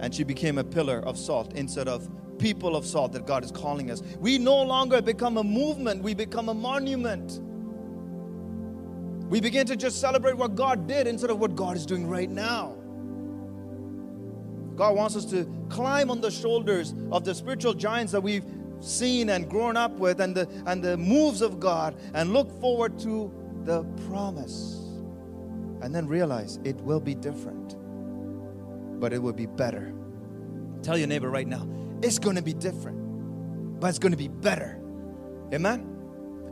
and 0.00 0.14
she 0.14 0.22
became 0.22 0.58
a 0.58 0.64
pillar 0.64 0.98
of 1.00 1.16
salt 1.16 1.54
instead 1.54 1.88
of 1.88 2.10
people 2.38 2.76
of 2.76 2.84
salt 2.84 3.12
that 3.12 3.26
God 3.26 3.42
is 3.42 3.50
calling 3.50 3.90
us. 3.90 4.02
We 4.18 4.36
no 4.36 4.62
longer 4.62 5.00
become 5.00 5.38
a 5.38 5.44
movement, 5.44 6.02
we 6.02 6.12
become 6.12 6.50
a 6.50 6.54
monument. 6.54 7.40
We 9.32 9.40
begin 9.40 9.66
to 9.68 9.76
just 9.76 9.98
celebrate 9.98 10.36
what 10.36 10.56
God 10.56 10.86
did 10.86 11.06
instead 11.06 11.30
of 11.30 11.38
what 11.38 11.56
God 11.56 11.74
is 11.74 11.86
doing 11.86 12.06
right 12.06 12.28
now. 12.28 12.74
God 14.76 14.94
wants 14.94 15.16
us 15.16 15.24
to 15.30 15.50
climb 15.70 16.10
on 16.10 16.20
the 16.20 16.30
shoulders 16.30 16.92
of 17.10 17.24
the 17.24 17.34
spiritual 17.34 17.72
giants 17.72 18.12
that 18.12 18.22
we've 18.22 18.44
seen 18.80 19.30
and 19.30 19.48
grown 19.48 19.74
up 19.74 19.92
with 19.92 20.20
and 20.20 20.34
the, 20.34 20.46
and 20.66 20.84
the 20.84 20.98
moves 20.98 21.40
of 21.40 21.60
God 21.60 21.96
and 22.12 22.34
look 22.34 22.50
forward 22.60 22.98
to 22.98 23.32
the 23.64 23.84
promise 24.06 24.80
and 25.80 25.94
then 25.94 26.06
realize 26.06 26.58
it 26.62 26.76
will 26.82 27.00
be 27.00 27.14
different, 27.14 27.74
but 29.00 29.14
it 29.14 29.18
will 29.22 29.32
be 29.32 29.46
better. 29.46 29.94
Tell 30.82 30.98
your 30.98 31.08
neighbor 31.08 31.30
right 31.30 31.48
now, 31.48 31.66
it's 32.02 32.18
going 32.18 32.36
to 32.36 32.42
be 32.42 32.52
different, 32.52 33.80
but 33.80 33.86
it's 33.86 33.98
going 33.98 34.12
to 34.12 34.18
be 34.18 34.28
better. 34.28 34.78
Amen? 35.54 35.91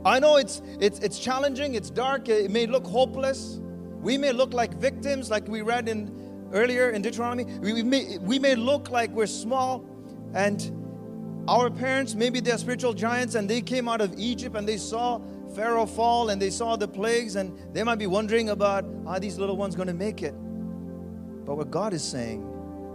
I 0.03 0.19
know 0.19 0.37
it's, 0.37 0.61
it's, 0.79 0.99
it's 0.99 1.19
challenging, 1.19 1.75
it's 1.75 1.89
dark, 1.89 2.27
it 2.27 2.49
may 2.49 2.65
look 2.65 2.85
hopeless. 2.85 3.59
We 4.01 4.17
may 4.17 4.31
look 4.31 4.53
like 4.53 4.73
victims, 4.75 5.29
like 5.29 5.47
we 5.47 5.61
read 5.61 5.87
in 5.87 6.49
earlier 6.53 6.89
in 6.89 7.01
Deuteronomy. 7.03 7.45
We, 7.59 7.73
we, 7.73 7.83
may, 7.83 8.17
we 8.17 8.39
may 8.39 8.55
look 8.55 8.89
like 8.89 9.11
we're 9.11 9.27
small, 9.27 9.85
and 10.33 11.45
our 11.47 11.69
parents, 11.69 12.15
maybe 12.15 12.39
they're 12.39 12.57
spiritual 12.57 12.93
giants, 12.93 13.35
and 13.35 13.47
they 13.47 13.61
came 13.61 13.87
out 13.87 14.01
of 14.01 14.13
Egypt 14.17 14.55
and 14.55 14.67
they 14.67 14.77
saw 14.77 15.21
Pharaoh 15.55 15.85
fall 15.85 16.29
and 16.29 16.41
they 16.41 16.49
saw 16.49 16.75
the 16.75 16.87
plagues, 16.87 17.35
and 17.35 17.55
they 17.73 17.83
might 17.83 17.99
be 17.99 18.07
wondering 18.07 18.49
about 18.49 18.85
are 19.05 19.19
these 19.19 19.37
little 19.37 19.57
ones 19.57 19.75
going 19.75 19.87
to 19.87 19.93
make 19.93 20.23
it? 20.23 20.33
But 21.45 21.57
what 21.57 21.69
God 21.69 21.93
is 21.93 22.03
saying, 22.03 22.41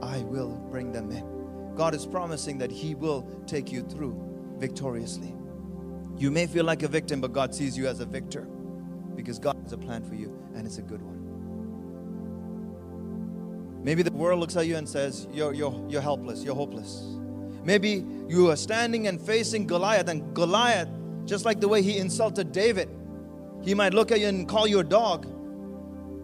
I 0.03 0.19
will 0.21 0.57
bring 0.71 0.91
them 0.91 1.11
in. 1.13 1.75
God 1.77 1.95
is 1.95 2.05
promising 2.05 2.59
that 2.59 2.73
He 2.73 2.95
will 2.95 3.29
take 3.47 3.71
you 3.71 3.83
through 3.83 4.19
victoriously. 4.59 5.36
You 6.17 6.31
may 6.31 6.47
feel 6.47 6.65
like 6.65 6.83
a 6.83 6.89
victim, 6.89 7.21
but 7.21 7.33
God 7.33 7.55
sees 7.55 7.77
you 7.77 7.87
as 7.87 8.01
a 8.01 8.07
victor 8.07 8.49
because 9.15 9.39
God 9.39 9.57
has 9.63 9.73
a 9.73 9.79
plan 9.79 10.03
for 10.05 10.15
you 10.15 10.37
and 10.55 10.67
it's 10.67 10.79
a 10.79 10.83
good 10.83 11.03
one. 11.03 11.17
Maybe 13.83 14.03
the 14.03 14.11
world 14.11 14.41
looks 14.41 14.57
at 14.57 14.67
you 14.67 14.77
and 14.77 14.89
says, 14.89 15.29
You're, 15.31 15.53
you're, 15.55 15.87
you're 15.89 16.03
helpless, 16.03 16.43
you're 16.43 16.55
hopeless. 16.55 17.05
Maybe 17.63 18.05
you 18.29 18.51
are 18.51 18.57
standing 18.57 19.07
and 19.07 19.21
facing 19.21 19.67
Goliath, 19.67 20.09
and 20.09 20.35
Goliath 20.35 20.89
just 21.27 21.45
like 21.45 21.61
the 21.61 21.69
way 21.69 21.83
he 21.83 21.99
insulted 21.99 22.53
David, 22.53 22.89
he 23.63 23.75
might 23.75 23.93
look 23.93 24.13
at 24.13 24.21
you 24.21 24.29
and 24.29 24.49
call 24.49 24.67
you 24.67 24.79
a 24.79 24.85
dog. 24.85 25.27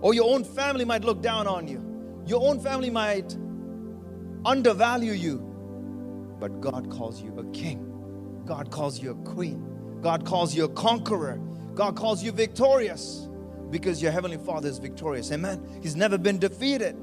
Or 0.00 0.14
your 0.14 0.32
own 0.32 0.44
family 0.44 0.84
might 0.84 1.04
look 1.04 1.22
down 1.22 1.46
on 1.46 1.68
you. 1.68 2.22
Your 2.26 2.48
own 2.48 2.60
family 2.60 2.90
might 2.90 3.36
undervalue 4.44 5.12
you. 5.12 5.38
But 6.38 6.60
God 6.60 6.90
calls 6.90 7.22
you 7.22 7.36
a 7.38 7.44
king. 7.52 8.42
God 8.44 8.70
calls 8.70 9.00
you 9.00 9.10
a 9.10 9.14
queen. 9.14 9.71
God 10.02 10.26
calls 10.26 10.54
you 10.54 10.64
a 10.64 10.68
conqueror. 10.68 11.40
God 11.74 11.96
calls 11.96 12.22
you 12.22 12.32
victorious 12.32 13.28
because 13.70 14.02
your 14.02 14.12
heavenly 14.12 14.36
Father 14.36 14.68
is 14.68 14.78
victorious. 14.78 15.32
Amen. 15.32 15.80
He's 15.82 15.96
never 15.96 16.18
been 16.18 16.38
defeated. 16.38 16.96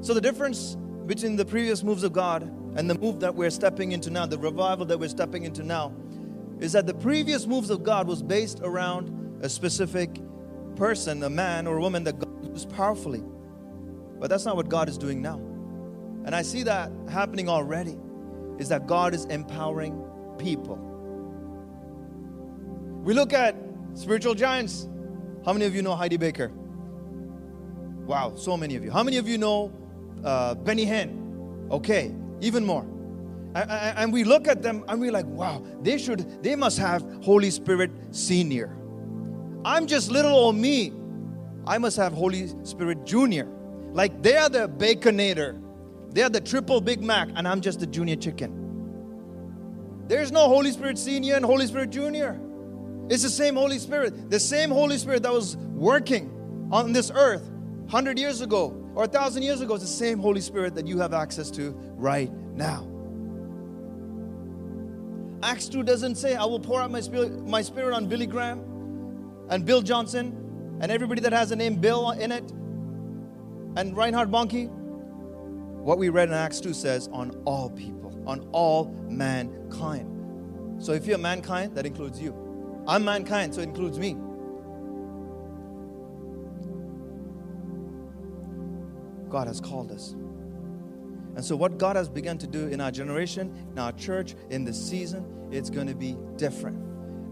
So 0.00 0.14
the 0.14 0.20
difference 0.20 0.76
between 1.06 1.36
the 1.36 1.44
previous 1.44 1.82
moves 1.82 2.04
of 2.04 2.12
God 2.12 2.42
and 2.76 2.88
the 2.88 2.94
move 2.94 3.20
that 3.20 3.34
we're 3.34 3.50
stepping 3.50 3.92
into 3.92 4.10
now, 4.10 4.26
the 4.26 4.38
revival 4.38 4.86
that 4.86 4.98
we're 4.98 5.08
stepping 5.08 5.44
into 5.44 5.62
now, 5.62 5.92
is 6.60 6.72
that 6.72 6.86
the 6.86 6.94
previous 6.94 7.46
moves 7.46 7.68
of 7.68 7.82
God 7.82 8.06
was 8.06 8.22
based 8.22 8.60
around 8.62 9.42
a 9.42 9.48
specific 9.48 10.20
person, 10.76 11.22
a 11.22 11.30
man 11.30 11.66
or 11.66 11.76
a 11.76 11.80
woman 11.80 12.04
that 12.04 12.18
God 12.18 12.46
used 12.46 12.70
powerfully. 12.70 13.22
But 14.18 14.30
that's 14.30 14.44
not 14.44 14.56
what 14.56 14.68
God 14.68 14.88
is 14.88 14.96
doing 14.96 15.20
now. 15.20 15.36
And 16.24 16.34
I 16.34 16.42
see 16.42 16.62
that 16.62 16.90
happening 17.10 17.48
already 17.48 17.98
is 18.58 18.68
that 18.70 18.86
God 18.86 19.14
is 19.14 19.24
empowering 19.26 20.02
people. 20.38 20.93
We 23.04 23.14
look 23.14 23.32
at 23.32 23.54
spiritual 23.94 24.34
giants. 24.34 24.88
How 25.44 25.52
many 25.52 25.66
of 25.66 25.74
you 25.74 25.82
know 25.82 25.94
Heidi 25.94 26.16
Baker? 26.16 26.50
Wow, 28.06 28.34
so 28.36 28.56
many 28.56 28.76
of 28.76 28.84
you. 28.84 28.90
How 28.90 29.02
many 29.02 29.18
of 29.18 29.28
you 29.28 29.38
know 29.38 29.72
uh, 30.24 30.54
Benny 30.54 30.84
Hinn? 30.84 31.70
Okay, 31.70 32.12
even 32.40 32.64
more 32.64 32.86
and 33.54 34.12
we 34.12 34.24
look 34.24 34.48
at 34.48 34.62
them 34.62 34.84
and 34.88 35.00
we're 35.00 35.12
like, 35.12 35.26
wow, 35.26 35.62
they 35.80 35.96
should, 35.98 36.42
they 36.42 36.56
must 36.56 36.78
have 36.78 37.02
Holy 37.22 37.50
Spirit 37.50 37.90
senior. 38.10 38.76
I'm 39.64 39.86
just 39.86 40.10
little 40.10 40.32
old 40.32 40.56
me. 40.56 40.92
I 41.66 41.78
must 41.78 41.96
have 41.96 42.12
Holy 42.12 42.48
Spirit 42.64 43.06
junior. 43.06 43.48
Like 43.92 44.22
they 44.22 44.36
are 44.36 44.48
the 44.48 44.68
baconator, 44.68 45.60
they 46.10 46.22
are 46.22 46.28
the 46.28 46.40
triple 46.40 46.80
Big 46.80 47.00
Mac, 47.00 47.28
and 47.36 47.46
I'm 47.46 47.60
just 47.60 47.80
the 47.80 47.86
junior 47.86 48.16
chicken. 48.16 48.60
There's 50.08 50.32
no 50.32 50.48
Holy 50.48 50.72
Spirit 50.72 50.98
senior 50.98 51.36
and 51.36 51.44
Holy 51.44 51.66
Spirit 51.66 51.90
junior. 51.90 52.38
It's 53.08 53.22
the 53.22 53.30
same 53.30 53.54
Holy 53.54 53.78
Spirit, 53.78 54.30
the 54.30 54.40
same 54.40 54.70
Holy 54.70 54.96
Spirit 54.98 55.22
that 55.24 55.32
was 55.32 55.56
working 55.56 56.68
on 56.72 56.92
this 56.92 57.10
earth 57.14 57.42
100 57.42 58.18
years 58.18 58.40
ago 58.40 58.68
or 58.94 59.02
1,000 59.02 59.42
years 59.42 59.60
ago. 59.60 59.74
It's 59.74 59.84
the 59.84 59.90
same 59.90 60.18
Holy 60.18 60.40
Spirit 60.40 60.74
that 60.76 60.86
you 60.86 60.98
have 60.98 61.12
access 61.12 61.50
to 61.52 61.72
right 61.96 62.32
now. 62.54 62.88
Acts 65.42 65.68
2 65.68 65.82
doesn't 65.82 66.14
say, 66.14 66.34
I 66.34 66.44
will 66.44 66.60
pour 66.60 66.80
out 66.80 66.90
my 66.90 67.00
spirit, 67.00 67.32
my 67.46 67.60
spirit 67.60 67.94
on 67.94 68.06
Billy 68.06 68.26
Graham 68.26 68.60
and 69.50 69.66
Bill 69.66 69.82
Johnson 69.82 70.78
and 70.80 70.90
everybody 70.90 71.20
that 71.20 71.32
has 71.34 71.50
the 71.50 71.56
name 71.56 71.76
Bill 71.76 72.12
in 72.12 72.32
it 72.32 72.50
and 73.76 73.94
Reinhard 73.94 74.30
Bonnke. 74.30 74.70
What 74.70 75.98
we 75.98 76.08
read 76.08 76.28
in 76.28 76.34
Acts 76.34 76.60
2 76.60 76.72
says, 76.72 77.10
on 77.12 77.42
all 77.44 77.68
people, 77.68 78.18
on 78.26 78.48
all 78.52 78.86
mankind. 79.08 80.82
So 80.82 80.92
if 80.92 81.06
you're 81.06 81.18
mankind, 81.18 81.74
that 81.76 81.84
includes 81.84 82.18
you. 82.18 82.43
I'm 82.86 83.04
mankind, 83.04 83.54
so 83.54 83.60
it 83.60 83.64
includes 83.64 83.98
me. 83.98 84.16
God 89.30 89.48
has 89.48 89.60
called 89.60 89.90
us. 89.90 90.14
And 91.34 91.44
so, 91.44 91.56
what 91.56 91.78
God 91.78 91.96
has 91.96 92.08
begun 92.08 92.38
to 92.38 92.46
do 92.46 92.68
in 92.68 92.80
our 92.80 92.90
generation, 92.90 93.52
in 93.72 93.78
our 93.78 93.92
church, 93.92 94.36
in 94.50 94.64
this 94.64 94.80
season, 94.80 95.48
it's 95.50 95.70
going 95.70 95.88
to 95.88 95.94
be 95.94 96.16
different. 96.36 96.78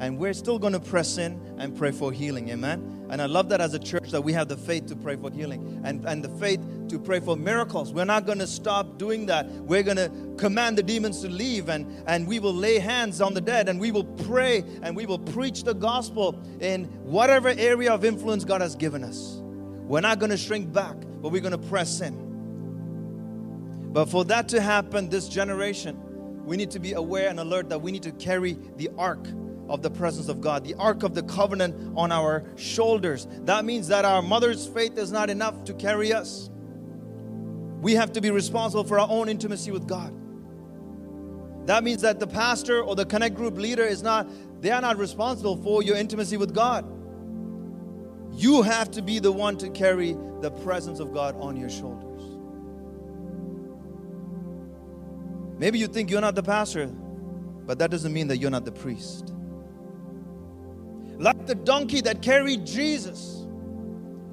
And 0.01 0.19
we're 0.19 0.33
still 0.33 0.59
going 0.59 0.73
to 0.73 0.81
press 0.81 1.19
in 1.19 1.41
and 1.59 1.77
pray 1.77 1.93
for 1.93 2.11
healing. 2.11 2.51
Amen. 2.51 3.02
And 3.13 3.21
I 3.21 3.27
love 3.27 3.51
that 3.51 3.61
as 3.61 3.75
a 3.75 3.79
church 3.79 4.11
that 4.11 4.25
we 4.25 4.33
have 4.33 4.49
the 4.49 4.57
faith 4.57 4.87
to 4.87 4.97
pray 4.97 5.17
for 5.17 5.31
healing 5.31 5.83
and, 5.85 6.03
and 6.07 6.25
the 6.25 6.31
faith 6.31 6.59
to 6.89 6.99
pray 6.99 7.21
for 7.21 7.37
miracles. 7.37 7.93
We're 7.93 8.07
not 8.07 8.25
going 8.25 8.39
to 8.39 8.47
stop 8.47 8.97
doing 8.97 9.27
that. 9.27 9.47
We're 9.51 9.83
going 9.83 9.99
to 9.99 10.11
command 10.39 10.79
the 10.79 10.83
demons 10.83 11.21
to 11.21 11.29
leave 11.29 11.69
and, 11.69 12.03
and 12.07 12.27
we 12.27 12.39
will 12.39 12.55
lay 12.55 12.79
hands 12.79 13.21
on 13.21 13.35
the 13.35 13.41
dead 13.43 13.69
and 13.69 13.79
we 13.79 13.91
will 13.91 14.07
pray 14.07 14.65
and 14.83 14.97
we 14.97 15.05
will 15.05 15.19
preach 15.19 15.63
the 15.63 15.75
gospel 15.75 16.41
in 16.61 16.85
whatever 17.05 17.51
area 17.51 17.93
of 17.93 18.03
influence 18.03 18.47
God 18.47 18.63
has 18.63 18.75
given 18.75 19.05
us. 19.05 19.43
We're 19.43 20.01
not 20.01 20.19
going 20.19 20.31
to 20.31 20.39
shrink 20.39 20.73
back, 20.73 20.97
but 21.21 21.33
we're 21.33 21.43
going 21.43 21.53
to 21.53 21.69
press 21.69 22.01
in. 22.01 23.91
But 23.93 24.07
for 24.07 24.25
that 24.25 24.49
to 24.49 24.61
happen, 24.63 25.11
this 25.11 25.29
generation, 25.29 26.01
we 26.47 26.57
need 26.57 26.71
to 26.71 26.81
be 26.81 26.95
aware 26.95 27.29
and 27.29 27.39
alert 27.39 27.69
that 27.69 27.83
we 27.83 27.93
need 27.93 28.05
to 28.05 28.13
carry 28.13 28.57
the 28.79 28.89
ark 28.97 29.29
of 29.73 29.81
the 29.81 29.91
presence 29.91 30.29
of 30.29 30.43
God, 30.43 30.65
the 30.65 30.75
ark 30.75 31.03
of 31.03 31.15
the 31.15 31.23
covenant 31.23 31.95
on 31.97 32.13
our 32.13 32.45
shoulders. 32.57 33.27
That 33.45 33.65
means 33.65 33.89
that 33.89 34.05
our 34.05 34.21
mother's 34.21 34.67
faith 34.67 34.99
is 34.99 35.11
not 35.11 35.31
enough 35.31 35.65
to 35.65 35.73
carry 35.73 36.13
us. 36.13 36.51
We 37.81 37.95
have 37.95 38.13
to 38.13 38.21
be 38.21 38.31
responsible 38.31 38.85
for 38.85 39.01
our 39.01 39.09
own 39.09 39.31
intimacy 39.31 39.71
with 39.71 39.89
God. 39.89 40.15
That 41.67 41.85
means 41.85 42.03
that 42.03 42.21
the 42.21 42.27
pastor 42.27 42.83
or 42.83 42.95
the 42.95 43.07
connect 43.07 43.35
group 43.35 43.57
leader 43.57 43.85
is 43.85 44.03
not, 44.03 44.29
they 44.61 44.71
are 44.71 44.83
not 44.83 44.99
responsible 44.99 45.57
for 45.57 45.83
your 45.83 45.97
intimacy 45.97 46.37
with 46.37 46.55
God. 46.55 46.85
You 48.35 48.61
have 48.61 48.91
to 48.91 49.01
be 49.01 49.21
the 49.21 49.33
one 49.33 49.57
to 49.57 49.71
carry 49.71 50.17
the 50.41 50.51
presence 50.51 51.01
of 51.01 51.15
God 51.15 51.35
on 51.41 51.57
your 51.57 51.71
shoulders. 51.71 52.23
Maybe 55.59 55.79
you 55.79 55.87
think 55.87 56.11
you're 56.11 56.21
not 56.21 56.35
the 56.35 56.43
pastor, 56.43 56.89
but 57.67 57.79
that 57.79 57.91
doesn't 57.91 58.13
mean 58.13 58.29
that 58.29 58.37
you're 58.37 58.51
not 58.51 58.65
the 58.65 58.73
priest. 58.73 59.33
Like 61.23 61.47
the 61.47 61.55
donkey 61.55 62.01
that 62.03 62.21
carried 62.21 62.67
Jesus, 62.67 63.47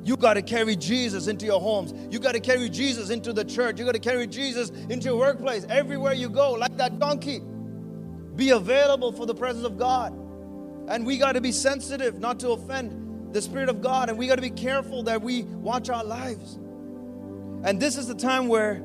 you 0.03 0.17
got 0.17 0.33
to 0.33 0.41
carry 0.41 0.75
Jesus 0.75 1.27
into 1.27 1.45
your 1.45 1.61
homes. 1.61 1.93
You 2.11 2.19
got 2.19 2.33
to 2.33 2.39
carry 2.39 2.69
Jesus 2.69 3.09
into 3.09 3.31
the 3.31 3.45
church. 3.45 3.79
You 3.79 3.85
got 3.85 3.93
to 3.93 3.99
carry 3.99 4.27
Jesus 4.27 4.69
into 4.89 5.05
your 5.05 5.17
workplace. 5.17 5.65
Everywhere 5.69 6.13
you 6.13 6.29
go, 6.29 6.53
like 6.53 6.75
that 6.77 6.99
donkey. 6.99 7.41
Be 8.35 8.51
available 8.51 9.11
for 9.11 9.25
the 9.25 9.35
presence 9.35 9.65
of 9.65 9.77
God. 9.77 10.13
And 10.89 11.05
we 11.05 11.17
got 11.17 11.33
to 11.33 11.41
be 11.41 11.51
sensitive 11.51 12.19
not 12.19 12.39
to 12.39 12.49
offend 12.49 13.33
the 13.33 13.41
Spirit 13.41 13.69
of 13.69 13.81
God. 13.81 14.09
And 14.09 14.17
we 14.17 14.27
got 14.27 14.35
to 14.35 14.41
be 14.41 14.49
careful 14.49 15.03
that 15.03 15.21
we 15.21 15.43
watch 15.43 15.89
our 15.89 16.03
lives. 16.03 16.55
And 17.63 17.79
this 17.79 17.97
is 17.97 18.07
the 18.07 18.15
time 18.15 18.47
where 18.47 18.81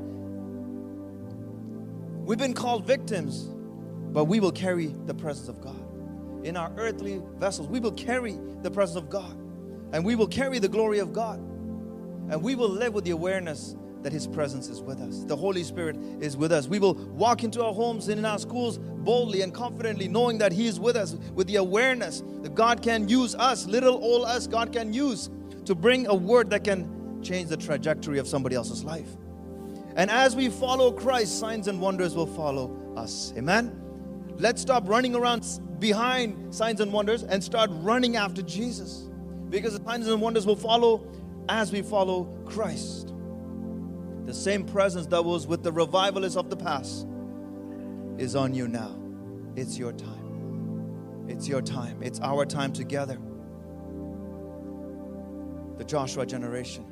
We've 2.25 2.39
been 2.39 2.55
called 2.55 2.87
victims, 2.87 3.43
but 4.15 4.25
we 4.25 4.41
will 4.41 4.53
carry 4.53 4.87
the 4.87 5.13
presence 5.13 5.49
of 5.49 5.61
God. 5.61 5.84
In 6.45 6.57
our 6.57 6.71
earthly 6.77 7.21
vessels, 7.39 7.67
we 7.67 7.81
will 7.81 7.93
carry 7.93 8.39
the 8.63 8.71
presence 8.71 8.97
of 8.97 9.11
God. 9.11 9.37
And 9.93 10.05
we 10.05 10.15
will 10.15 10.29
carry 10.29 10.59
the 10.59 10.69
glory 10.69 10.99
of 10.99 11.13
God. 11.13 11.39
And 11.39 12.43
we 12.43 12.55
will 12.55 12.69
live 12.69 12.95
with 12.95 13.05
the 13.05 13.11
awareness 13.13 13.75
that 14.03 14.13
His 14.13 14.27
presence 14.27 14.69
is 14.69 14.83
with 14.83 15.01
us. 15.01 15.25
The 15.25 15.35
Holy 15.35 15.65
Spirit 15.65 15.97
is 16.21 16.37
with 16.37 16.53
us. 16.53 16.69
We 16.69 16.79
will 16.79 16.95
walk 16.95 17.43
into 17.43 17.65
our 17.65 17.73
homes 17.73 18.09
and 18.09 18.19
in 18.19 18.25
our 18.25 18.39
schools 18.39 18.79
boldly 18.79 19.41
and 19.41 19.53
confidently, 19.53 20.09
knowing 20.09 20.39
that 20.39 20.53
He 20.53 20.67
is 20.67 20.79
with 20.79 20.97
us, 20.97 21.17
with 21.35 21.47
the 21.47 21.57
awareness 21.57 22.23
that 22.43 22.55
God 22.55 22.83
can 22.83 23.09
use 23.09 23.35
us, 23.35 23.67
little 23.67 23.97
old 24.05 24.27
us, 24.27 24.47
God 24.47 24.73
can 24.73 24.93
use 24.93 25.31
to 25.65 25.75
bring 25.75 26.07
a 26.07 26.15
word 26.15 26.51
that 26.51 26.65
can 26.65 27.23
change 27.23 27.49
the 27.49 27.57
trajectory 27.57 28.19
of 28.19 28.29
somebody 28.29 28.55
else's 28.55 28.85
life. 28.85 29.09
And 29.97 30.11
as 30.11 30.37
we 30.37 30.51
follow 30.51 30.93
Christ, 30.93 31.39
signs 31.39 31.69
and 31.69 31.81
wonders 31.81 32.15
will 32.15 32.27
follow 32.27 32.77
us. 32.97 33.33
Amen. 33.39 33.81
Let's 34.37 34.61
stop 34.61 34.89
running 34.89 35.15
around 35.15 35.45
behind 35.79 36.55
signs 36.55 36.81
and 36.81 36.93
wonders 36.93 37.23
and 37.23 37.43
start 37.43 37.71
running 37.73 38.17
after 38.17 38.43
Jesus. 38.43 39.09
Because 39.49 39.79
the 39.79 39.85
signs 39.85 40.09
and 40.09 40.21
wonders 40.21 40.47
will 40.47 40.57
follow 40.57 41.07
as 41.49 41.71
we 41.73 41.83
follow 41.83 42.25
Christ. 42.47 43.13
The 44.27 44.35
same 44.35 44.65
presence 44.65 45.07
that 45.09 45.25
was 45.25 45.47
with 45.47 45.63
the 45.63 45.73
revivalists 45.73 46.37
of 46.37 46.49
the 46.51 46.57
past 46.57 47.07
is 48.19 48.35
on 48.35 48.55
you 48.55 48.69
now. 48.69 48.97
It's 49.57 49.79
your 49.79 49.93
time. 49.93 51.27
It's 51.29 51.47
your 51.47 51.63
time. 51.63 52.03
It's 52.03 52.21
our 52.21 52.47
time 52.47 52.73
together. 52.73 53.19
The 55.79 55.85
Joshua 55.85 56.25
generation, 56.25 56.85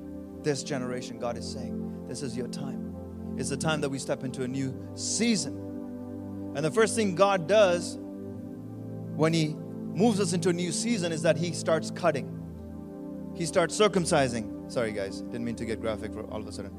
this 0.42 0.62
generation, 0.62 1.18
God 1.18 1.36
is 1.36 1.50
saying, 1.50 2.06
this 2.08 2.22
is 2.22 2.36
your 2.36 2.48
time. 2.48 2.94
It's 3.38 3.48
the 3.48 3.56
time 3.56 3.80
that 3.80 3.88
we 3.88 3.98
step 3.98 4.24
into 4.24 4.42
a 4.42 4.48
new 4.48 4.74
season. 4.94 6.52
And 6.54 6.64
the 6.64 6.70
first 6.70 6.94
thing 6.94 7.14
God 7.14 7.46
does 7.46 7.96
when 9.16 9.32
He 9.32 9.54
moves 9.54 10.20
us 10.20 10.32
into 10.32 10.48
a 10.48 10.52
new 10.52 10.72
season 10.72 11.12
is 11.12 11.22
that 11.22 11.36
He 11.36 11.52
starts 11.52 11.90
cutting. 11.90 12.38
He 13.34 13.46
starts 13.46 13.78
circumcising. 13.78 14.70
Sorry, 14.70 14.92
guys, 14.92 15.20
didn't 15.22 15.44
mean 15.44 15.56
to 15.56 15.64
get 15.64 15.80
graphic 15.80 16.12
for 16.12 16.24
all 16.30 16.40
of 16.40 16.46
a 16.46 16.52
sudden. 16.52 16.72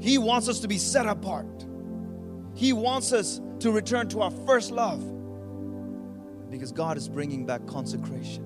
He 0.00 0.18
wants 0.18 0.48
us 0.48 0.60
to 0.60 0.68
be 0.68 0.78
set 0.78 1.06
apart. 1.06 1.66
He 2.54 2.72
wants 2.72 3.12
us 3.12 3.40
to 3.60 3.70
return 3.70 4.08
to 4.10 4.22
our 4.22 4.30
first 4.30 4.70
love 4.70 5.00
because 6.50 6.72
God 6.72 6.96
is 6.96 7.08
bringing 7.08 7.44
back 7.44 7.66
consecration. 7.66 8.44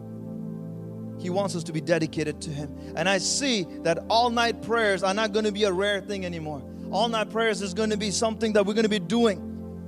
He 1.18 1.30
wants 1.30 1.54
us 1.54 1.62
to 1.64 1.72
be 1.72 1.80
dedicated 1.80 2.40
to 2.42 2.50
Him. 2.50 2.76
And 2.96 3.08
I 3.08 3.18
see 3.18 3.64
that 3.82 3.98
all 4.08 4.30
night 4.30 4.62
prayers 4.62 5.02
are 5.02 5.14
not 5.14 5.32
going 5.32 5.44
to 5.44 5.52
be 5.52 5.64
a 5.64 5.72
rare 5.72 6.00
thing 6.00 6.24
anymore 6.24 6.62
all 6.92 7.08
night 7.08 7.30
prayers 7.30 7.62
is 7.62 7.72
going 7.72 7.88
to 7.90 7.96
be 7.96 8.10
something 8.10 8.52
that 8.52 8.66
we're 8.66 8.74
going 8.74 8.84
to 8.84 8.88
be 8.88 8.98
doing 8.98 9.40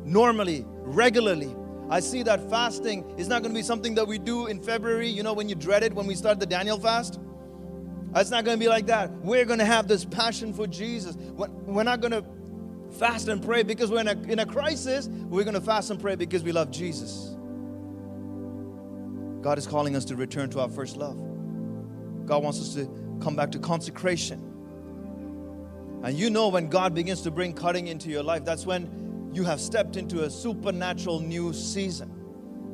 normally, 0.04 0.64
regularly. 0.66 1.54
I 1.90 2.00
see 2.00 2.22
that 2.22 2.48
fasting 2.48 3.18
is 3.18 3.28
not 3.28 3.42
going 3.42 3.54
to 3.54 3.58
be 3.58 3.62
something 3.62 3.94
that 3.96 4.06
we 4.06 4.18
do 4.18 4.46
in 4.46 4.62
February, 4.62 5.08
you 5.08 5.22
know, 5.22 5.34
when 5.34 5.48
you 5.48 5.54
dread 5.54 5.82
it 5.82 5.92
when 5.92 6.06
we 6.06 6.14
start 6.14 6.40
the 6.40 6.46
Daniel 6.46 6.78
fast. 6.78 7.20
It's 8.16 8.30
not 8.30 8.44
going 8.44 8.56
to 8.58 8.60
be 8.60 8.68
like 8.68 8.86
that. 8.86 9.10
We're 9.10 9.44
going 9.44 9.58
to 9.58 9.64
have 9.64 9.88
this 9.88 10.04
passion 10.04 10.54
for 10.54 10.66
Jesus. 10.66 11.16
We're 11.16 11.82
not 11.82 12.00
going 12.00 12.12
to 12.12 12.24
fast 12.98 13.28
and 13.28 13.42
pray 13.42 13.64
because 13.64 13.90
we're 13.90 14.00
in 14.00 14.08
a, 14.08 14.22
in 14.22 14.38
a 14.38 14.46
crisis. 14.46 15.08
We're 15.08 15.44
going 15.44 15.54
to 15.54 15.60
fast 15.60 15.90
and 15.90 16.00
pray 16.00 16.14
because 16.14 16.42
we 16.42 16.52
love 16.52 16.70
Jesus. 16.70 17.34
God 19.42 19.58
is 19.58 19.66
calling 19.66 19.96
us 19.96 20.04
to 20.06 20.16
return 20.16 20.48
to 20.50 20.60
our 20.60 20.68
first 20.68 20.96
love. 20.96 21.16
God 22.24 22.42
wants 22.42 22.60
us 22.60 22.74
to 22.74 22.88
come 23.20 23.36
back 23.36 23.50
to 23.52 23.58
consecration. 23.58 24.40
And 26.02 26.16
you 26.16 26.30
know 26.30 26.48
when 26.48 26.68
God 26.68 26.94
begins 26.94 27.22
to 27.22 27.30
bring 27.30 27.52
cutting 27.52 27.88
into 27.88 28.10
your 28.10 28.22
life, 28.22 28.44
that's 28.44 28.64
when 28.64 29.03
you 29.34 29.44
have 29.44 29.60
stepped 29.60 29.96
into 29.96 30.24
a 30.24 30.30
supernatural 30.30 31.20
new 31.20 31.52
season 31.52 32.08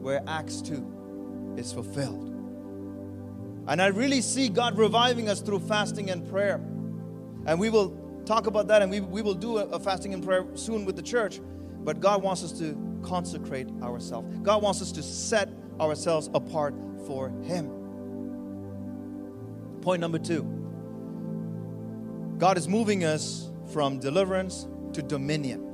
where 0.03 0.23
Acts 0.27 0.61
2 0.63 1.55
is 1.57 1.73
fulfilled. 1.73 2.27
And 3.67 3.81
I 3.81 3.87
really 3.87 4.21
see 4.21 4.49
God 4.49 4.77
reviving 4.77 5.29
us 5.29 5.41
through 5.41 5.61
fasting 5.61 6.11
and 6.11 6.29
prayer. 6.29 6.57
And 7.47 7.59
we 7.59 7.71
will 7.71 7.97
talk 8.27 8.47
about 8.47 8.69
that 8.69 8.83
and 8.83 8.91
we, 8.91 9.01
we 9.01 9.23
will 9.23 9.35
do 9.35 9.59
a, 9.59 9.65
a 9.67 9.81
fasting 9.81 10.13
and 10.13 10.25
prayer 10.25 10.45
soon 10.55 10.85
with 10.85 10.97
the 10.97 11.03
church. 11.03 11.41
But 11.83 12.01
God 12.01 12.23
wants 12.23 12.45
us 12.45 12.53
to 12.59 12.77
consecrate 13.03 13.69
ourselves, 13.83 14.39
God 14.43 14.63
wants 14.63 14.83
us 14.83 14.93
to 14.93 15.03
set 15.03 15.49
ourselves 15.81 16.29
apart 16.35 16.75
for 17.07 17.31
Him. 17.43 17.71
Point 19.81 20.01
number 20.01 20.19
two 20.19 20.43
God 22.37 22.59
is 22.59 22.69
moving 22.69 23.05
us 23.05 23.51
from 23.73 23.99
deliverance 23.99 24.69
to 24.93 25.03
dominion. 25.03 25.70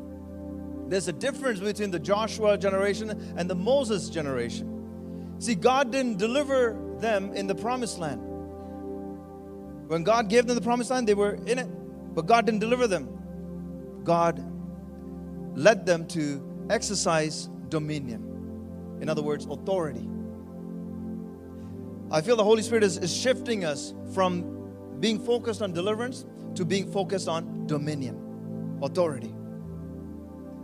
There's 0.89 1.09
a 1.09 1.13
difference 1.13 1.61
between 1.61 1.91
the 1.91 1.99
Joshua 1.99 2.57
generation 2.57 3.35
and 3.37 3.51
the 3.51 3.55
Moses 3.55 4.09
generation. 4.09 5.35
See, 5.39 5.55
God 5.55 5.91
didn't 5.91 6.19
deliver 6.19 6.77
them 7.01 7.33
in 7.35 7.47
the 7.47 7.55
promised 7.55 7.99
land. 7.99 8.23
When 9.89 10.03
God 10.03 10.29
gave 10.29 10.47
them 10.47 10.55
the 10.55 10.63
promised 10.63 10.91
land, 10.91 11.07
they 11.07 11.15
were 11.15 11.35
in 11.47 11.59
it, 11.59 11.69
but 12.15 12.27
God 12.27 12.47
didn't 12.47 12.61
deliver 12.61 12.87
them. 12.87 13.09
God 14.05 14.43
led 15.57 15.87
them 15.87 16.07
to 16.09 16.67
exercise 16.71 17.49
dominion. 17.69 18.99
In 19.01 19.09
other 19.09 19.23
words, 19.23 19.47
authority. 19.47 20.09
I 22.11 22.21
feel 22.21 22.37
the 22.37 22.45
Holy 22.45 22.63
Spirit 22.63 22.85
is, 22.85 22.99
is 22.99 23.15
shifting 23.15 23.65
us 23.65 23.93
from 24.15 24.99
being 25.01 25.19
focused 25.19 25.61
on 25.61 25.73
deliverance 25.73 26.25
to 26.55 26.65
being 26.65 26.91
focused 26.91 27.29
on 27.29 27.67
dominion, 27.67 28.79
authority. 28.83 29.35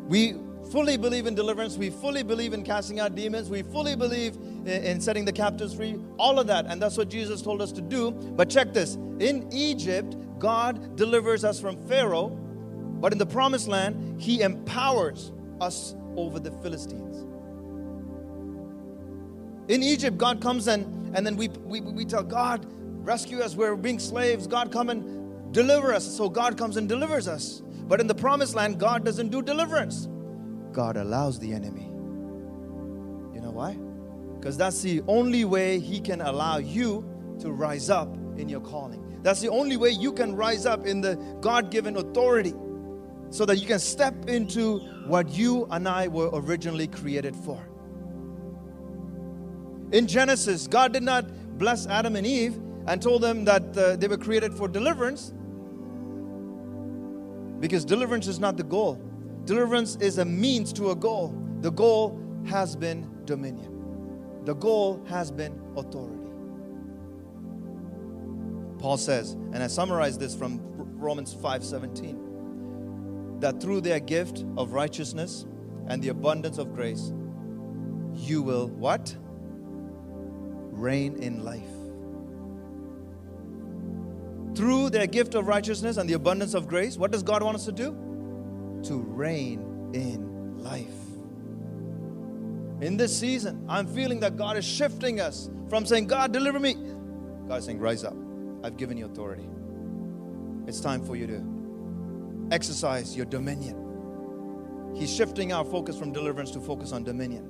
We 0.08 0.34
fully 0.70 0.96
believe 0.96 1.26
in 1.26 1.34
deliverance. 1.34 1.76
We 1.76 1.90
fully 1.90 2.22
believe 2.22 2.52
in 2.52 2.64
casting 2.64 3.00
out 3.00 3.14
demons. 3.14 3.50
We 3.50 3.62
fully 3.62 3.94
believe 3.96 4.36
in, 4.66 5.00
setting 5.00 5.24
the 5.24 5.32
captives 5.32 5.74
free. 5.74 5.96
All 6.18 6.38
of 6.38 6.46
that. 6.46 6.66
And 6.66 6.80
that's 6.80 6.96
what 6.96 7.08
Jesus 7.08 7.42
told 7.42 7.60
us 7.60 7.72
to 7.72 7.80
do. 7.80 8.10
But 8.10 8.48
check 8.48 8.72
this 8.72 8.94
in 9.20 9.48
Egypt, 9.52 10.16
God 10.38 10.96
delivers 10.96 11.44
us 11.44 11.60
from 11.60 11.76
Pharaoh. 11.86 12.28
But 12.28 13.12
in 13.12 13.18
the 13.18 13.26
promised 13.26 13.68
land, 13.68 14.20
He 14.20 14.42
empowers 14.42 15.32
us 15.60 15.94
over 16.16 16.38
the 16.38 16.50
Philistines. 16.62 17.26
In 19.68 19.82
Egypt, 19.82 20.18
God 20.18 20.40
comes 20.40 20.68
and, 20.68 21.16
and 21.16 21.26
then 21.26 21.36
we, 21.36 21.48
we, 21.48 21.80
we 21.80 22.04
tell 22.04 22.22
God, 22.22 22.66
rescue 23.04 23.40
us. 23.40 23.54
We're 23.54 23.76
being 23.76 23.98
slaves. 23.98 24.46
God, 24.46 24.72
come 24.72 24.90
and 24.90 25.52
deliver 25.52 25.92
us. 25.92 26.04
So 26.04 26.28
God 26.28 26.58
comes 26.58 26.76
and 26.76 26.88
delivers 26.88 27.28
us. 27.28 27.62
But 27.88 28.00
in 28.00 28.06
the 28.06 28.14
promised 28.14 28.54
land, 28.54 28.78
God 28.78 29.04
doesn't 29.04 29.28
do 29.28 29.42
deliverance. 29.42 30.08
God 30.72 30.96
allows 30.96 31.38
the 31.38 31.52
enemy. 31.52 31.84
You 33.34 33.40
know 33.40 33.50
why? 33.50 33.76
Because 34.38 34.56
that's 34.56 34.82
the 34.82 35.02
only 35.06 35.44
way 35.44 35.78
He 35.78 36.00
can 36.00 36.20
allow 36.20 36.58
you 36.58 37.04
to 37.40 37.52
rise 37.52 37.90
up 37.90 38.14
in 38.36 38.48
your 38.48 38.60
calling. 38.60 39.20
That's 39.22 39.40
the 39.40 39.50
only 39.50 39.76
way 39.76 39.90
you 39.90 40.12
can 40.12 40.34
rise 40.34 40.66
up 40.66 40.86
in 40.86 41.00
the 41.00 41.16
God 41.40 41.70
given 41.70 41.96
authority 41.96 42.54
so 43.30 43.46
that 43.46 43.56
you 43.56 43.66
can 43.66 43.78
step 43.78 44.28
into 44.28 44.80
what 45.06 45.28
you 45.30 45.66
and 45.70 45.88
I 45.88 46.08
were 46.08 46.30
originally 46.32 46.86
created 46.86 47.34
for. 47.36 47.68
In 49.92 50.06
Genesis, 50.06 50.66
God 50.66 50.92
did 50.92 51.02
not 51.02 51.26
bless 51.58 51.86
Adam 51.86 52.16
and 52.16 52.26
Eve 52.26 52.58
and 52.86 53.00
told 53.00 53.22
them 53.22 53.44
that 53.44 53.76
uh, 53.76 53.96
they 53.96 54.08
were 54.08 54.16
created 54.16 54.54
for 54.54 54.66
deliverance 54.66 55.32
because 57.62 57.84
deliverance 57.84 58.26
is 58.26 58.40
not 58.40 58.56
the 58.56 58.64
goal. 58.64 59.00
Deliverance 59.44 59.94
is 60.00 60.18
a 60.18 60.24
means 60.24 60.72
to 60.72 60.90
a 60.90 60.96
goal. 60.96 61.32
The 61.60 61.70
goal 61.70 62.20
has 62.44 62.74
been 62.74 63.08
dominion, 63.24 64.42
the 64.44 64.54
goal 64.54 65.00
has 65.08 65.30
been 65.30 65.56
authority. 65.76 66.18
Paul 68.80 68.96
says, 68.96 69.34
and 69.52 69.62
I 69.62 69.68
summarize 69.68 70.18
this 70.18 70.34
from 70.34 70.60
Romans 70.98 71.32
5:17, 71.32 73.38
that 73.38 73.60
through 73.60 73.82
their 73.82 74.00
gift 74.00 74.44
of 74.56 74.72
righteousness 74.72 75.46
and 75.86 76.02
the 76.02 76.08
abundance 76.08 76.58
of 76.58 76.74
grace, 76.74 77.12
you 78.12 78.42
will 78.42 78.70
what? 78.70 79.16
Reign 80.72 81.14
in 81.22 81.44
life. 81.44 81.81
Through 84.54 84.90
their 84.90 85.06
gift 85.06 85.34
of 85.34 85.46
righteousness 85.46 85.96
and 85.96 86.08
the 86.08 86.14
abundance 86.14 86.54
of 86.54 86.68
grace, 86.68 86.96
what 86.96 87.10
does 87.10 87.22
God 87.22 87.42
want 87.42 87.54
us 87.56 87.64
to 87.64 87.72
do? 87.72 87.92
To 88.84 88.98
reign 89.00 89.90
in 89.94 90.62
life. 90.62 90.88
In 92.80 92.96
this 92.96 93.16
season, 93.16 93.64
I'm 93.68 93.86
feeling 93.86 94.20
that 94.20 94.36
God 94.36 94.56
is 94.56 94.64
shifting 94.64 95.20
us 95.20 95.48
from 95.68 95.86
saying, 95.86 96.08
God, 96.08 96.32
deliver 96.32 96.58
me. 96.58 96.74
God 97.48 97.56
is 97.56 97.64
saying, 97.64 97.78
rise 97.78 98.04
up. 98.04 98.16
I've 98.64 98.76
given 98.76 98.96
you 98.96 99.06
authority. 99.06 99.48
It's 100.66 100.80
time 100.80 101.04
for 101.04 101.16
you 101.16 101.26
to 101.26 102.48
exercise 102.50 103.16
your 103.16 103.26
dominion. 103.26 104.92
He's 104.94 105.14
shifting 105.14 105.52
our 105.52 105.64
focus 105.64 105.98
from 105.98 106.12
deliverance 106.12 106.50
to 106.52 106.60
focus 106.60 106.92
on 106.92 107.04
dominion. 107.04 107.48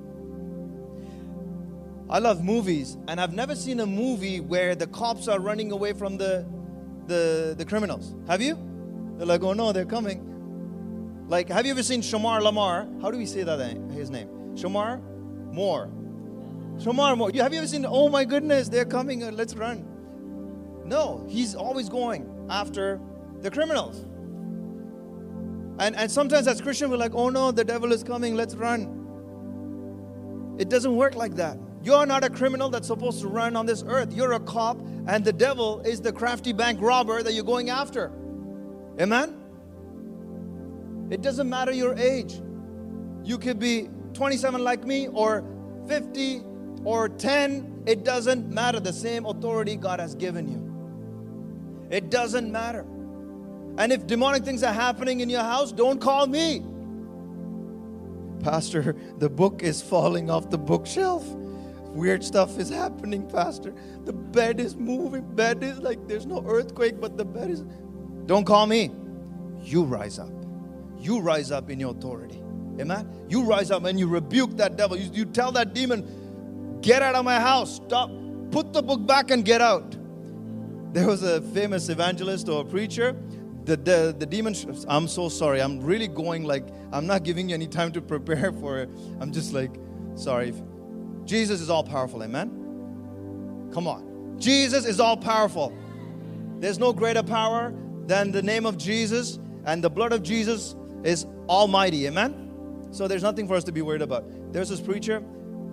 I 2.09 2.19
love 2.19 2.43
movies, 2.43 2.97
and 3.07 3.19
I've 3.19 3.33
never 3.33 3.55
seen 3.55 3.79
a 3.79 3.85
movie 3.85 4.39
where 4.39 4.75
the 4.75 4.87
cops 4.87 5.27
are 5.27 5.39
running 5.39 5.71
away 5.71 5.93
from 5.93 6.17
the, 6.17 6.45
the, 7.07 7.55
the 7.57 7.65
criminals. 7.65 8.15
Have 8.27 8.41
you? 8.41 8.57
They're 9.17 9.27
like, 9.27 9.43
oh 9.43 9.53
no, 9.53 9.71
they're 9.71 9.85
coming. 9.85 10.29
Like, 11.27 11.49
have 11.49 11.65
you 11.65 11.71
ever 11.71 11.83
seen 11.83 12.01
Shemar 12.01 12.41
Lamar? 12.41 12.87
How 13.01 13.09
do 13.11 13.17
we 13.17 13.25
say 13.25 13.43
that 13.43 13.59
his 13.91 14.09
name? 14.09 14.27
Shemar 14.55 15.01
Moore. 15.51 15.89
Shemar 16.77 17.17
Moore. 17.17 17.31
You, 17.31 17.41
have 17.41 17.53
you 17.53 17.59
ever 17.59 17.67
seen, 17.67 17.85
oh 17.87 18.09
my 18.09 18.25
goodness, 18.25 18.69
they're 18.69 18.85
coming, 18.85 19.23
uh, 19.23 19.31
let's 19.31 19.55
run. 19.55 19.85
No, 20.85 21.25
he's 21.29 21.55
always 21.55 21.89
going 21.89 22.29
after 22.49 22.99
the 23.41 23.49
criminals. 23.49 24.05
And, 25.79 25.95
and 25.95 26.11
sometimes 26.11 26.47
as 26.47 26.61
Christians, 26.61 26.91
we're 26.91 26.97
like, 26.97 27.15
oh 27.15 27.29
no, 27.29 27.51
the 27.51 27.63
devil 27.63 27.91
is 27.93 28.03
coming, 28.03 28.35
let's 28.35 28.55
run. 28.55 28.99
It 30.59 30.69
doesn't 30.69 30.95
work 30.95 31.15
like 31.15 31.35
that. 31.35 31.57
You're 31.83 32.05
not 32.05 32.23
a 32.23 32.29
criminal 32.29 32.69
that's 32.69 32.87
supposed 32.87 33.19
to 33.21 33.27
run 33.27 33.57
on 33.57 33.65
this 33.65 33.83
earth. 33.85 34.13
You're 34.13 34.33
a 34.33 34.39
cop, 34.39 34.79
and 35.05 35.25
the 35.25 35.33
devil 35.33 35.81
is 35.81 35.99
the 35.99 36.13
crafty 36.13 36.53
bank 36.53 36.79
robber 36.81 37.21
that 37.21 37.33
you're 37.33 37.43
going 37.43 37.69
after. 37.69 38.11
Amen? 38.99 39.35
It 41.09 41.21
doesn't 41.21 41.49
matter 41.49 41.73
your 41.73 41.93
age. 41.95 42.39
You 43.23 43.37
could 43.37 43.59
be 43.59 43.89
27 44.13 44.63
like 44.63 44.85
me, 44.85 45.09
or 45.09 45.43
50, 45.87 46.41
or 46.85 47.09
10. 47.09 47.83
It 47.85 48.05
doesn't 48.05 48.49
matter. 48.49 48.79
The 48.79 48.93
same 48.93 49.25
authority 49.25 49.75
God 49.75 49.99
has 49.99 50.15
given 50.15 50.47
you. 50.47 51.89
It 51.89 52.09
doesn't 52.09 52.49
matter. 52.49 52.85
And 53.77 53.91
if 53.91 54.07
demonic 54.07 54.43
things 54.43 54.63
are 54.63 54.73
happening 54.73 55.19
in 55.19 55.29
your 55.29 55.41
house, 55.41 55.71
don't 55.71 55.99
call 55.99 56.27
me. 56.27 56.63
Pastor, 58.41 58.95
the 59.17 59.29
book 59.29 59.63
is 59.63 59.81
falling 59.81 60.29
off 60.29 60.49
the 60.49 60.57
bookshelf. 60.57 61.25
Weird 61.93 62.23
stuff 62.23 62.57
is 62.57 62.69
happening, 62.69 63.29
Pastor. 63.29 63.73
The 64.05 64.13
bed 64.13 64.59
is 64.59 64.75
moving. 64.75 65.23
Bed 65.35 65.61
is 65.63 65.77
like 65.79 66.07
there's 66.07 66.25
no 66.25 66.43
earthquake, 66.47 66.99
but 66.99 67.17
the 67.17 67.25
bed 67.25 67.51
is. 67.51 67.63
Don't 68.25 68.45
call 68.45 68.65
me. 68.65 68.91
You 69.61 69.83
rise 69.83 70.17
up. 70.17 70.31
You 70.97 71.19
rise 71.19 71.51
up 71.51 71.69
in 71.69 71.79
your 71.79 71.91
authority. 71.91 72.41
Amen. 72.79 73.07
You 73.29 73.43
rise 73.43 73.69
up 73.69 73.85
and 73.85 73.99
you 73.99 74.07
rebuke 74.07 74.57
that 74.57 74.75
devil. 74.75 74.97
You, 74.97 75.11
you 75.13 75.25
tell 75.25 75.51
that 75.51 75.73
demon, 75.73 76.79
get 76.81 77.03
out 77.03 77.13
of 77.13 77.23
my 77.23 77.39
house. 77.39 77.75
Stop. 77.75 78.09
Put 78.51 78.73
the 78.73 78.81
book 78.81 79.05
back 79.05 79.29
and 79.29 79.45
get 79.45 79.61
out. 79.61 79.95
There 80.93 81.07
was 81.07 81.23
a 81.23 81.41
famous 81.41 81.89
evangelist 81.89 82.49
or 82.49 82.65
preacher. 82.65 83.15
The, 83.65 83.77
the, 83.77 84.15
the 84.17 84.25
demon, 84.25 84.55
I'm 84.87 85.07
so 85.07 85.29
sorry. 85.29 85.61
I'm 85.61 85.81
really 85.81 86.07
going 86.07 86.43
like, 86.43 86.65
I'm 86.91 87.05
not 87.05 87.23
giving 87.23 87.49
you 87.49 87.55
any 87.55 87.67
time 87.67 87.91
to 87.93 88.01
prepare 88.01 88.51
for 88.61 88.79
it. 88.79 88.89
I'm 89.19 89.31
just 89.31 89.53
like, 89.53 89.71
sorry. 90.15 90.53
Jesus 91.25 91.61
is 91.61 91.69
all 91.69 91.83
powerful, 91.83 92.23
amen? 92.23 92.49
Come 93.73 93.87
on. 93.87 94.35
Jesus 94.39 94.85
is 94.85 94.99
all 94.99 95.17
powerful. 95.17 95.75
There's 96.59 96.79
no 96.79 96.93
greater 96.93 97.23
power 97.23 97.73
than 98.05 98.31
the 98.31 98.41
name 98.41 98.65
of 98.65 98.77
Jesus, 98.77 99.39
and 99.65 99.83
the 99.83 99.89
blood 99.89 100.11
of 100.11 100.23
Jesus 100.23 100.75
is 101.03 101.25
almighty, 101.47 102.07
amen? 102.07 102.87
So 102.91 103.07
there's 103.07 103.23
nothing 103.23 103.47
for 103.47 103.55
us 103.55 103.63
to 103.65 103.71
be 103.71 103.81
worried 103.81 104.01
about. 104.01 104.25
There's 104.53 104.69
this 104.69 104.81
preacher, 104.81 105.23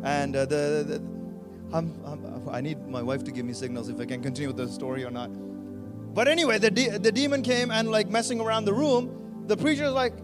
and 0.03 0.35
uh, 0.35 0.47
the, 0.47 0.85
the 0.87 1.77
I'm, 1.77 1.95
I'm, 2.05 2.49
i 2.49 2.61
need 2.61 2.87
my 2.89 3.03
wife 3.03 3.23
to 3.25 3.31
give 3.31 3.45
me 3.45 3.53
signals 3.53 3.89
if 3.89 4.01
I 4.01 4.05
can 4.05 4.23
continue 4.23 4.49
with 4.49 4.57
the 4.57 4.69
story 4.69 5.05
or 5.05 5.11
not. 5.11 5.31
But 6.15 6.27
anyway, 6.27 6.59
the, 6.59 6.71
de- 6.71 6.99
the 6.99 7.13
demon 7.13 7.43
came 7.43 7.71
and 7.71 7.91
like 7.91 8.09
messing 8.09 8.41
around 8.41 8.65
the 8.65 8.75
room. 8.75 9.45
The 9.47 9.57
preacher 9.57 9.85
is 9.85 9.93
like, 9.93 10.15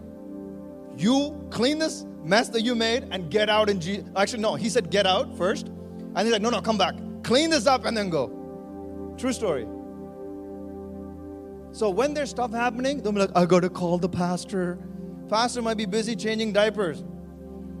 You 0.97 1.47
clean 1.51 1.79
this 1.79 2.05
mess 2.23 2.49
that 2.49 2.61
you 2.61 2.75
made 2.75 3.07
and 3.11 3.29
get 3.29 3.49
out 3.49 3.69
in 3.69 3.79
Jesus. 3.79 4.05
Actually, 4.15 4.41
no, 4.41 4.55
he 4.55 4.69
said, 4.69 4.89
Get 4.89 5.05
out 5.05 5.37
first. 5.37 5.67
And 5.67 6.19
he's 6.19 6.31
like, 6.31 6.41
No, 6.41 6.49
no, 6.49 6.61
come 6.61 6.77
back. 6.77 6.95
Clean 7.23 7.49
this 7.49 7.67
up 7.67 7.85
and 7.85 7.95
then 7.95 8.09
go. 8.09 9.13
True 9.17 9.33
story. 9.33 9.67
So 11.71 11.89
when 11.89 12.13
there's 12.13 12.29
stuff 12.29 12.51
happening, 12.51 13.01
they'll 13.01 13.11
be 13.11 13.19
like, 13.19 13.35
I 13.35 13.45
gotta 13.45 13.69
call 13.69 13.97
the 13.97 14.09
pastor. 14.09 14.79
Pastor 15.29 15.61
might 15.61 15.77
be 15.77 15.85
busy 15.85 16.15
changing 16.15 16.53
diapers, 16.53 17.03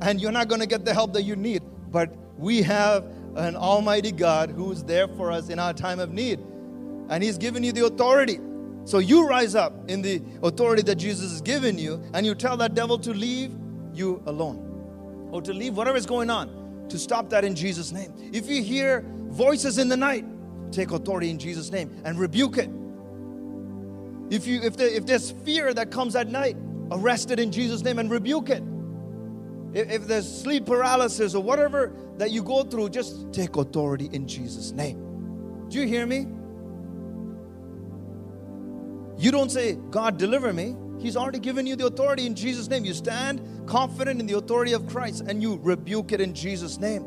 and 0.01 0.21
you're 0.21 0.31
not 0.31 0.49
gonna 0.49 0.67
get 0.67 0.85
the 0.85 0.93
help 0.93 1.13
that 1.13 1.23
you 1.23 1.35
need. 1.35 1.63
But 1.89 2.13
we 2.37 2.61
have 2.61 3.05
an 3.35 3.55
almighty 3.55 4.11
God 4.11 4.51
who 4.51 4.71
is 4.71 4.83
there 4.83 5.07
for 5.07 5.31
us 5.31 5.49
in 5.49 5.57
our 5.57 5.73
time 5.73 5.99
of 5.99 6.11
need. 6.11 6.39
And 7.09 7.23
He's 7.23 7.37
given 7.37 7.63
you 7.63 7.71
the 7.71 7.85
authority. 7.85 8.39
So 8.87 8.99
you 8.99 9.27
rise 9.27 9.53
up 9.53 9.73
in 9.89 10.01
the 10.01 10.21
authority 10.43 10.81
that 10.83 10.95
Jesus 10.95 11.29
has 11.31 11.41
given 11.41 11.77
you 11.77 12.01
and 12.13 12.25
you 12.25 12.33
tell 12.33 12.55
that 12.55 12.73
devil 12.73 12.97
to 12.99 13.13
leave 13.13 13.53
you 13.93 14.23
alone 14.27 15.29
or 15.29 15.41
to 15.41 15.53
leave 15.53 15.75
whatever 15.75 15.97
is 15.97 16.05
going 16.05 16.29
on, 16.29 16.85
to 16.87 16.97
stop 16.97 17.29
that 17.31 17.43
in 17.43 17.53
Jesus' 17.53 17.91
name. 17.91 18.13
If 18.31 18.49
you 18.49 18.63
hear 18.63 19.03
voices 19.25 19.77
in 19.77 19.89
the 19.89 19.97
night, 19.97 20.23
take 20.71 20.91
authority 20.91 21.29
in 21.29 21.37
Jesus' 21.37 21.69
name 21.69 22.01
and 22.05 22.17
rebuke 22.17 22.57
it. 22.57 22.69
If, 24.33 24.47
you, 24.47 24.61
if, 24.61 24.77
there, 24.77 24.87
if 24.87 25.05
there's 25.05 25.31
fear 25.43 25.73
that 25.73 25.91
comes 25.91 26.15
at 26.15 26.29
night, 26.29 26.55
arrest 26.89 27.29
it 27.29 27.41
in 27.41 27.51
Jesus' 27.51 27.83
name 27.83 27.99
and 27.99 28.09
rebuke 28.09 28.49
it. 28.49 28.63
If, 29.73 29.91
if 29.91 30.07
there's 30.07 30.41
sleep 30.41 30.65
paralysis 30.65 31.35
or 31.35 31.43
whatever 31.43 31.93
that 32.19 32.31
you 32.31 32.41
go 32.41 32.63
through, 32.63 32.91
just 32.91 33.33
take 33.33 33.57
authority 33.57 34.09
in 34.13 34.29
Jesus' 34.29 34.71
name. 34.71 35.67
Do 35.67 35.77
you 35.77 35.85
hear 35.85 36.05
me? 36.05 36.25
You 39.17 39.31
don't 39.31 39.51
say, 39.51 39.75
God, 39.89 40.17
deliver 40.17 40.53
me. 40.53 40.75
He's 40.99 41.15
already 41.15 41.39
given 41.39 41.65
you 41.65 41.75
the 41.75 41.87
authority 41.87 42.25
in 42.25 42.35
Jesus' 42.35 42.67
name. 42.69 42.85
You 42.85 42.93
stand 42.93 43.41
confident 43.67 44.19
in 44.19 44.25
the 44.25 44.37
authority 44.37 44.73
of 44.73 44.87
Christ 44.87 45.23
and 45.27 45.41
you 45.41 45.59
rebuke 45.61 46.11
it 46.11 46.21
in 46.21 46.33
Jesus' 46.33 46.79
name. 46.79 47.05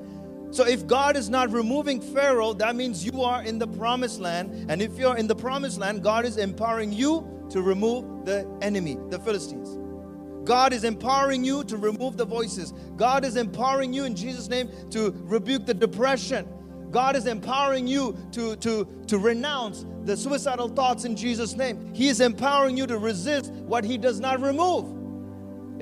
So, 0.53 0.67
if 0.67 0.87
God 0.87 1.17
is 1.17 1.31
not 1.31 1.51
removing 1.51 2.01
Pharaoh, 2.01 2.53
that 2.55 2.75
means 2.75 3.05
you 3.05 3.23
are 3.23 3.45
in 3.45 3.59
the 3.59 3.69
promised 3.69 4.19
land. 4.19 4.69
And 4.69 4.83
if 4.83 4.99
you're 4.99 5.17
in 5.17 5.29
the 5.29 5.37
promised 5.37 5.79
land, 5.79 6.03
God 6.03 6.25
is 6.25 6.39
empowering 6.39 6.93
you 6.93 7.47
to 7.51 7.63
remove 7.63 8.25
the 8.25 8.49
enemy, 8.61 8.97
the 9.11 9.19
Philistines. 9.21 9.79
God 10.45 10.73
is 10.73 10.83
empowering 10.83 11.45
you 11.45 11.63
to 11.65 11.77
remove 11.77 12.17
the 12.17 12.25
voices. 12.25 12.73
God 12.97 13.25
is 13.25 13.37
empowering 13.37 13.93
you 13.93 14.05
in 14.05 14.17
Jesus' 14.17 14.49
name 14.49 14.71
to 14.91 15.15
rebuke 15.25 15.67
the 15.67 15.75
depression. 15.75 16.49
God 16.91 17.17
is 17.17 17.27
empowering 17.27 17.87
you 17.87 18.17
to, 18.33 18.57
to, 18.57 18.87
to 19.07 19.19
renounce 19.19 19.87
the 20.05 20.17
suicidal 20.17 20.69
thoughts 20.69 21.05
in 21.05 21.15
Jesus' 21.17 21.55
name. 21.55 21.95
He 21.95 22.09
is 22.09 22.21
empowering 22.21 22.77
you 22.77 22.87
to 22.87 22.99
resist 22.99 23.53
what 23.53 23.85
He 23.85 23.97
does 23.99 24.21
not 24.21 24.41
remove. 24.41 24.87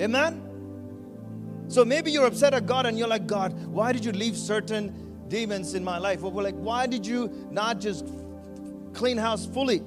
Amen? 0.01 0.45
So 1.67 1.85
maybe 1.85 2.11
you're 2.11 2.25
upset 2.25 2.53
at 2.53 2.65
God 2.65 2.85
and 2.85 2.97
you're 2.97 3.07
like, 3.07 3.27
God, 3.27 3.53
why 3.67 3.91
did 3.91 4.03
you 4.03 4.11
leave 4.11 4.35
certain 4.35 5.27
demons 5.27 5.75
in 5.75 5.83
my 5.83 5.97
life? 5.97 6.23
Or 6.23 6.31
we're 6.31 6.43
like, 6.43 6.55
why 6.55 6.87
did 6.87 7.05
you 7.05 7.47
not 7.51 7.79
just 7.79 8.07
clean 8.93 9.17
house 9.17 9.45
fully? 9.45 9.77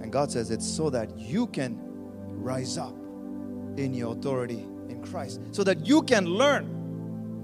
And 0.00 0.12
God 0.12 0.30
says, 0.30 0.50
it's 0.50 0.66
so 0.66 0.90
that 0.90 1.18
you 1.18 1.48
can 1.48 1.78
rise 2.28 2.78
up 2.78 2.94
in 3.76 3.92
your 3.92 4.12
authority 4.12 4.64
in 4.88 5.02
Christ 5.02 5.40
so 5.50 5.64
that 5.64 5.84
you 5.84 6.02
can 6.02 6.26
learn 6.26 6.75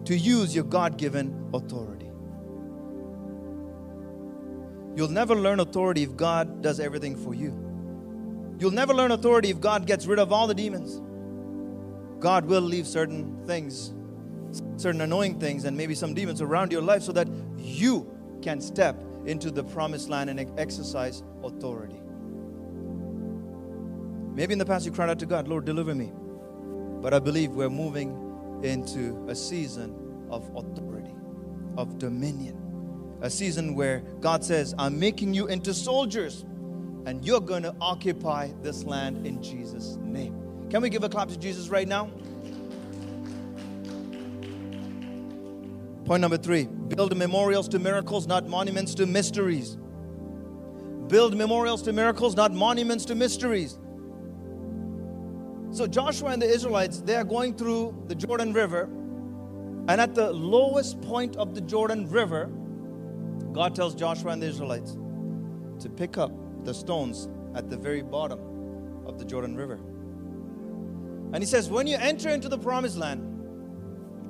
to 0.04 0.16
use 0.16 0.54
your 0.54 0.64
God 0.64 0.96
given 0.98 1.50
authority. 1.54 2.10
You'll 4.94 5.08
never 5.08 5.34
learn 5.34 5.60
authority 5.60 6.02
if 6.02 6.16
God 6.16 6.60
does 6.62 6.80
everything 6.80 7.16
for 7.16 7.34
you. 7.34 7.50
You'll 8.58 8.72
never 8.72 8.92
learn 8.92 9.10
authority 9.10 9.50
if 9.50 9.60
God 9.60 9.86
gets 9.86 10.06
rid 10.06 10.18
of 10.18 10.32
all 10.32 10.46
the 10.46 10.54
demons. 10.54 11.00
God 12.20 12.44
will 12.44 12.60
leave 12.60 12.86
certain 12.86 13.44
things, 13.46 13.94
certain 14.76 15.00
annoying 15.00 15.40
things, 15.40 15.64
and 15.64 15.76
maybe 15.76 15.94
some 15.94 16.14
demons 16.14 16.40
around 16.40 16.70
your 16.70 16.82
life 16.82 17.02
so 17.02 17.12
that 17.12 17.28
you 17.56 18.06
can 18.42 18.60
step 18.60 19.02
into 19.24 19.50
the 19.50 19.64
promised 19.64 20.08
land 20.08 20.28
and 20.30 20.38
exercise 20.58 21.22
authority. 21.42 22.00
Maybe 24.34 24.52
in 24.52 24.58
the 24.58 24.64
past 24.66 24.86
you 24.86 24.92
cried 24.92 25.10
out 25.10 25.18
to 25.20 25.26
God, 25.26 25.48
Lord, 25.48 25.64
deliver 25.64 25.94
me. 25.94 26.12
But 27.00 27.12
I 27.12 27.18
believe 27.18 27.50
we're 27.50 27.70
moving 27.70 28.31
into 28.62 29.26
a 29.28 29.34
season 29.34 30.26
of 30.30 30.50
authority, 30.56 31.14
of 31.76 31.98
dominion. 31.98 32.58
A 33.20 33.30
season 33.30 33.74
where 33.74 34.00
God 34.20 34.44
says, 34.44 34.74
I'm 34.78 34.98
making 34.98 35.34
you 35.34 35.46
into 35.46 35.72
soldiers 35.72 36.44
and 37.06 37.24
you're 37.24 37.40
going 37.40 37.62
to 37.62 37.74
occupy 37.80 38.50
this 38.62 38.84
land 38.84 39.26
in 39.26 39.42
Jesus' 39.42 39.96
name. 40.00 40.68
Can 40.70 40.82
we 40.82 40.88
give 40.88 41.04
a 41.04 41.08
clap 41.08 41.28
to 41.28 41.38
Jesus 41.38 41.68
right 41.68 41.86
now? 41.86 42.10
Point 46.04 46.20
number 46.20 46.36
three 46.36 46.64
build 46.64 47.16
memorials 47.16 47.68
to 47.68 47.78
miracles, 47.78 48.26
not 48.26 48.48
monuments 48.48 48.94
to 48.96 49.06
mysteries. 49.06 49.76
Build 51.08 51.36
memorials 51.36 51.82
to 51.82 51.92
miracles, 51.92 52.36
not 52.36 52.52
monuments 52.52 53.04
to 53.06 53.14
mysteries. 53.14 53.78
So 55.72 55.86
Joshua 55.86 56.28
and 56.28 56.42
the 56.42 56.46
Israelites, 56.46 57.00
they 57.00 57.16
are 57.16 57.24
going 57.24 57.54
through 57.54 58.04
the 58.06 58.14
Jordan 58.14 58.52
River, 58.52 58.82
and 59.88 60.02
at 60.02 60.14
the 60.14 60.30
lowest 60.30 61.00
point 61.00 61.34
of 61.36 61.54
the 61.54 61.62
Jordan 61.62 62.10
River, 62.10 62.50
God 63.52 63.74
tells 63.74 63.94
Joshua 63.94 64.32
and 64.32 64.42
the 64.42 64.48
Israelites 64.48 64.98
to 65.80 65.88
pick 65.88 66.18
up 66.18 66.30
the 66.64 66.74
stones 66.74 67.26
at 67.54 67.70
the 67.70 67.78
very 67.78 68.02
bottom 68.02 68.38
of 69.06 69.18
the 69.18 69.24
Jordan 69.24 69.56
River. 69.56 69.80
And 71.32 71.38
he 71.38 71.46
says, 71.46 71.70
When 71.70 71.86
you 71.86 71.96
enter 71.96 72.28
into 72.28 72.50
the 72.50 72.58
promised 72.58 72.98
land, 72.98 73.22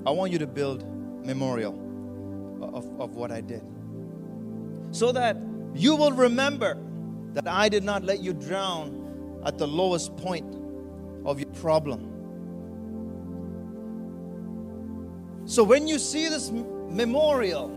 I 0.07 0.11
want 0.11 0.31
you 0.31 0.39
to 0.39 0.47
build 0.47 0.87
memorial 1.27 1.75
of, 2.63 3.01
of 3.01 3.17
what 3.17 3.33
I 3.33 3.41
did. 3.41 3.65
So 4.93 5.11
that 5.11 5.37
you 5.75 5.97
will 5.97 6.13
remember 6.13 6.81
that 7.33 7.49
I 7.49 7.69
did 7.69 7.83
not 7.83 8.05
let 8.05 8.21
you 8.21 8.33
drown 8.33 9.41
at 9.45 9.59
the 9.59 9.67
lowest 9.67 10.17
point 10.17 10.62
of 11.25 11.39
your 11.39 11.51
problem. 11.51 12.09
So 15.45 15.65
when 15.65 15.89
you 15.89 15.99
see 15.99 16.29
this 16.29 16.51
memorial, 16.51 17.69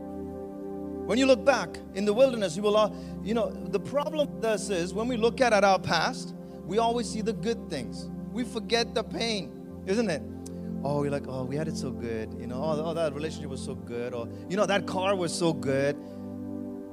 when 1.06 1.18
you 1.18 1.26
look 1.26 1.44
back 1.44 1.78
in 1.94 2.06
the 2.06 2.14
wilderness, 2.14 2.56
you 2.56 2.64
will, 2.64 2.78
uh, 2.78 2.90
you 3.24 3.34
know, 3.34 3.52
the 3.52 3.80
problem 3.80 4.36
with 4.36 4.46
us 4.46 4.70
is 4.70 4.94
when 4.94 5.08
we 5.08 5.18
look 5.18 5.42
at, 5.42 5.54
at 5.54 5.64
our 5.64 5.80
past, 5.80 6.36
we 6.66 6.78
always 6.78 7.10
see 7.10 7.22
the 7.22 7.34
good 7.34 7.70
things. 7.70 8.10
We 8.32 8.44
forget 8.44 8.94
the 8.94 9.04
pain, 9.04 9.84
isn't 9.86 10.10
it? 10.10 10.22
Oh, 10.84 11.04
you're 11.04 11.12
like, 11.12 11.28
oh, 11.28 11.44
we 11.44 11.56
had 11.56 11.68
it 11.68 11.78
so 11.78 11.92
good. 11.92 12.34
You 12.40 12.48
know, 12.48 12.56
oh, 12.56 12.84
oh, 12.86 12.94
that 12.94 13.14
relationship 13.14 13.50
was 13.50 13.62
so 13.62 13.76
good. 13.76 14.14
Or, 14.14 14.28
you 14.50 14.58
know, 14.58 14.66
that 14.66 14.86
car 14.86 15.16
was 15.16 15.34
so 15.34 15.54
good. 15.54 15.96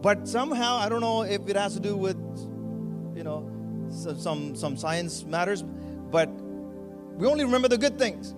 But 0.03 0.27
somehow, 0.27 0.77
I 0.77 0.88
don't 0.88 1.01
know 1.01 1.23
if 1.23 1.49
it 1.49 1.57
has 1.57 1.75
to 1.75 1.81
do 1.81 1.97
with, 1.97 2.17
you 3.15 3.23
know, 3.23 3.49
some, 3.91 4.57
some 4.57 4.77
science 4.77 5.25
matters, 5.25 5.62
but 5.62 6.29
we 7.22 7.28
only 7.28 7.44
remember 7.44 7.68
the 7.68 7.78
good 7.78 8.00
things. 8.00 8.35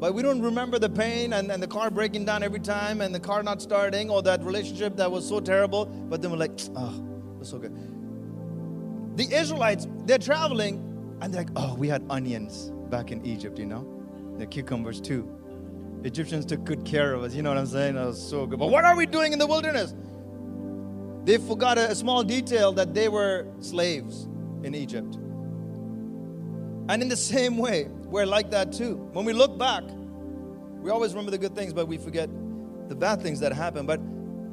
But 0.00 0.14
we 0.14 0.22
don't 0.22 0.42
remember 0.42 0.80
the 0.80 0.88
pain 0.88 1.32
and, 1.32 1.52
and 1.52 1.62
the 1.62 1.68
car 1.68 1.92
breaking 1.92 2.24
down 2.24 2.42
every 2.42 2.58
time 2.58 3.00
and 3.00 3.14
the 3.14 3.20
car 3.20 3.40
not 3.44 3.62
starting 3.62 4.10
or 4.10 4.20
that 4.22 4.42
relationship 4.42 4.96
that 4.96 5.08
was 5.08 5.28
so 5.28 5.38
terrible. 5.38 5.86
But 5.86 6.20
then 6.20 6.32
we're 6.32 6.38
like, 6.38 6.58
oh, 6.76 7.06
that's 7.38 7.50
so 7.50 7.58
good. 7.58 7.72
The 9.16 9.32
Israelites, 9.32 9.86
they're 10.06 10.18
traveling 10.18 11.18
and 11.20 11.32
they're 11.32 11.42
like, 11.42 11.52
oh, 11.54 11.76
we 11.76 11.86
had 11.86 12.04
onions 12.10 12.72
back 12.90 13.12
in 13.12 13.24
Egypt, 13.24 13.60
you 13.60 13.66
know? 13.66 13.86
The 14.38 14.46
cucumbers 14.46 15.00
too. 15.00 15.30
Egyptians 16.02 16.46
took 16.46 16.64
good 16.64 16.84
care 16.84 17.14
of 17.14 17.22
us. 17.22 17.32
You 17.32 17.42
know 17.42 17.50
what 17.50 17.58
I'm 17.58 17.66
saying? 17.66 17.94
That 17.94 18.06
was 18.06 18.20
so 18.20 18.44
good. 18.44 18.58
But 18.58 18.70
what 18.70 18.84
are 18.84 18.96
we 18.96 19.06
doing 19.06 19.32
in 19.32 19.38
the 19.38 19.46
wilderness? 19.46 19.94
They 21.24 21.38
forgot 21.38 21.78
a, 21.78 21.92
a 21.92 21.94
small 21.94 22.24
detail 22.24 22.72
that 22.72 22.92
they 22.92 23.08
were 23.08 23.46
slaves 23.60 24.24
in 24.64 24.74
Egypt. 24.74 25.16
And 26.88 27.02
in 27.02 27.08
the 27.08 27.16
same 27.16 27.56
way, 27.56 27.88
we're 28.04 28.26
like 28.26 28.50
that 28.50 28.72
too. 28.72 28.96
When 29.12 29.24
we 29.24 29.32
look 29.32 29.58
back, 29.58 29.84
we 30.80 30.90
always 30.90 31.12
remember 31.12 31.30
the 31.30 31.38
good 31.38 31.54
things, 31.54 31.72
but 31.72 31.88
we 31.88 31.96
forget 31.96 32.28
the 32.88 32.94
bad 32.94 33.22
things 33.22 33.40
that 33.40 33.52
happen. 33.52 33.86
But 33.86 34.00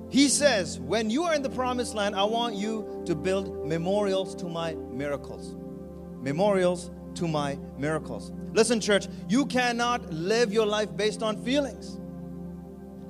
he 0.10 0.30
says, 0.30 0.80
when 0.80 1.10
you 1.10 1.24
are 1.24 1.34
in 1.34 1.42
the 1.42 1.50
promised 1.50 1.94
land, 1.94 2.16
I 2.16 2.24
want 2.24 2.56
you 2.56 3.02
to 3.06 3.16
build 3.16 3.68
memorials 3.68 4.36
to 4.36 4.46
my 4.46 4.76
miracles. 4.76 5.56
Memorials 6.22 6.92
to 7.16 7.28
my 7.28 7.58
miracles. 7.78 8.32
Listen, 8.54 8.80
church, 8.80 9.08
you 9.28 9.46
cannot 9.46 10.12
live 10.12 10.54
your 10.54 10.66
life 10.66 10.96
based 10.96 11.24
on 11.24 11.42
feelings. 11.44 11.98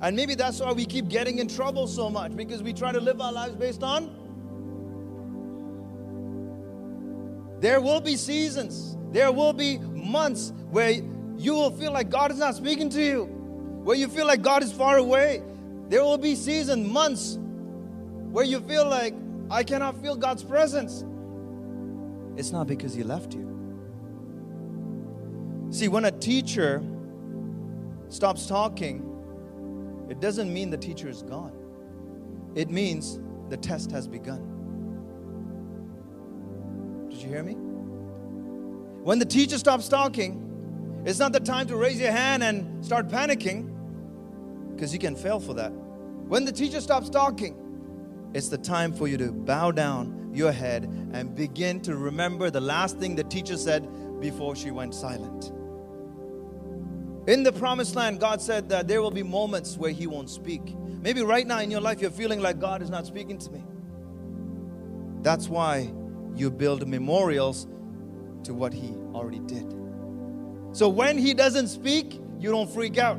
And 0.00 0.16
maybe 0.16 0.34
that's 0.34 0.60
why 0.60 0.72
we 0.72 0.84
keep 0.84 1.08
getting 1.08 1.38
in 1.38 1.46
trouble 1.46 1.86
so 1.86 2.10
much 2.10 2.36
because 2.36 2.62
we 2.62 2.72
try 2.72 2.90
to 2.90 3.00
live 3.00 3.20
our 3.20 3.32
lives 3.32 3.54
based 3.54 3.84
on. 3.84 4.21
There 7.62 7.80
will 7.80 8.00
be 8.00 8.16
seasons, 8.16 8.96
there 9.12 9.30
will 9.30 9.52
be 9.52 9.78
months 9.78 10.52
where 10.72 10.90
you 11.38 11.54
will 11.54 11.70
feel 11.70 11.92
like 11.92 12.10
God 12.10 12.32
is 12.32 12.38
not 12.38 12.56
speaking 12.56 12.90
to 12.90 13.00
you, 13.00 13.26
where 13.84 13.96
you 13.96 14.08
feel 14.08 14.26
like 14.26 14.42
God 14.42 14.64
is 14.64 14.72
far 14.72 14.96
away. 14.96 15.44
There 15.88 16.02
will 16.02 16.18
be 16.18 16.34
seasons, 16.34 16.90
months 16.90 17.38
where 18.32 18.44
you 18.44 18.58
feel 18.62 18.84
like 18.84 19.14
I 19.48 19.62
cannot 19.62 20.02
feel 20.02 20.16
God's 20.16 20.42
presence. 20.42 21.04
It's 22.36 22.50
not 22.50 22.66
because 22.66 22.94
He 22.94 23.04
left 23.04 23.32
you. 23.32 23.48
See, 25.70 25.86
when 25.86 26.06
a 26.06 26.10
teacher 26.10 26.82
stops 28.08 28.48
talking, 28.48 29.06
it 30.10 30.18
doesn't 30.18 30.52
mean 30.52 30.70
the 30.70 30.78
teacher 30.78 31.08
is 31.08 31.22
gone. 31.22 31.52
It 32.56 32.70
means 32.70 33.20
the 33.50 33.56
test 33.56 33.92
has 33.92 34.08
begun. 34.08 34.51
Did 37.12 37.22
you 37.22 37.28
hear 37.28 37.42
me? 37.42 37.52
When 39.02 39.18
the 39.18 39.26
teacher 39.26 39.58
stops 39.58 39.86
talking, 39.86 41.02
it's 41.04 41.18
not 41.18 41.32
the 41.32 41.40
time 41.40 41.66
to 41.66 41.76
raise 41.76 42.00
your 42.00 42.10
hand 42.10 42.42
and 42.42 42.82
start 42.84 43.08
panicking 43.08 43.70
because 44.74 44.94
you 44.94 44.98
can 44.98 45.14
fail 45.14 45.38
for 45.38 45.52
that. 45.54 45.70
When 45.70 46.46
the 46.46 46.52
teacher 46.52 46.80
stops 46.80 47.10
talking, 47.10 48.30
it's 48.32 48.48
the 48.48 48.56
time 48.56 48.94
for 48.94 49.08
you 49.08 49.18
to 49.18 49.30
bow 49.30 49.72
down 49.72 50.30
your 50.32 50.52
head 50.52 50.84
and 51.12 51.34
begin 51.34 51.80
to 51.82 51.96
remember 51.96 52.48
the 52.48 52.62
last 52.62 52.98
thing 52.98 53.14
the 53.14 53.24
teacher 53.24 53.58
said 53.58 53.86
before 54.20 54.56
she 54.56 54.70
went 54.70 54.94
silent. 54.94 55.52
In 57.28 57.42
the 57.42 57.52
promised 57.52 57.94
land, 57.94 58.20
God 58.20 58.40
said 58.40 58.70
that 58.70 58.88
there 58.88 59.02
will 59.02 59.10
be 59.10 59.22
moments 59.22 59.76
where 59.76 59.90
He 59.90 60.06
won't 60.06 60.30
speak. 60.30 60.74
Maybe 61.02 61.20
right 61.20 61.46
now 61.46 61.58
in 61.58 61.70
your 61.70 61.82
life, 61.82 62.00
you're 62.00 62.10
feeling 62.10 62.40
like 62.40 62.58
God 62.58 62.80
is 62.80 62.88
not 62.88 63.04
speaking 63.04 63.36
to 63.36 63.50
me. 63.50 63.62
That's 65.20 65.48
why 65.48 65.92
you 66.34 66.50
build 66.50 66.86
memorials 66.86 67.66
to 68.44 68.54
what 68.54 68.72
he 68.72 68.94
already 69.14 69.40
did. 69.40 69.72
So 70.72 70.88
when 70.88 71.18
he 71.18 71.34
doesn't 71.34 71.68
speak, 71.68 72.20
you 72.38 72.50
don't 72.50 72.70
freak 72.70 72.98
out. 72.98 73.18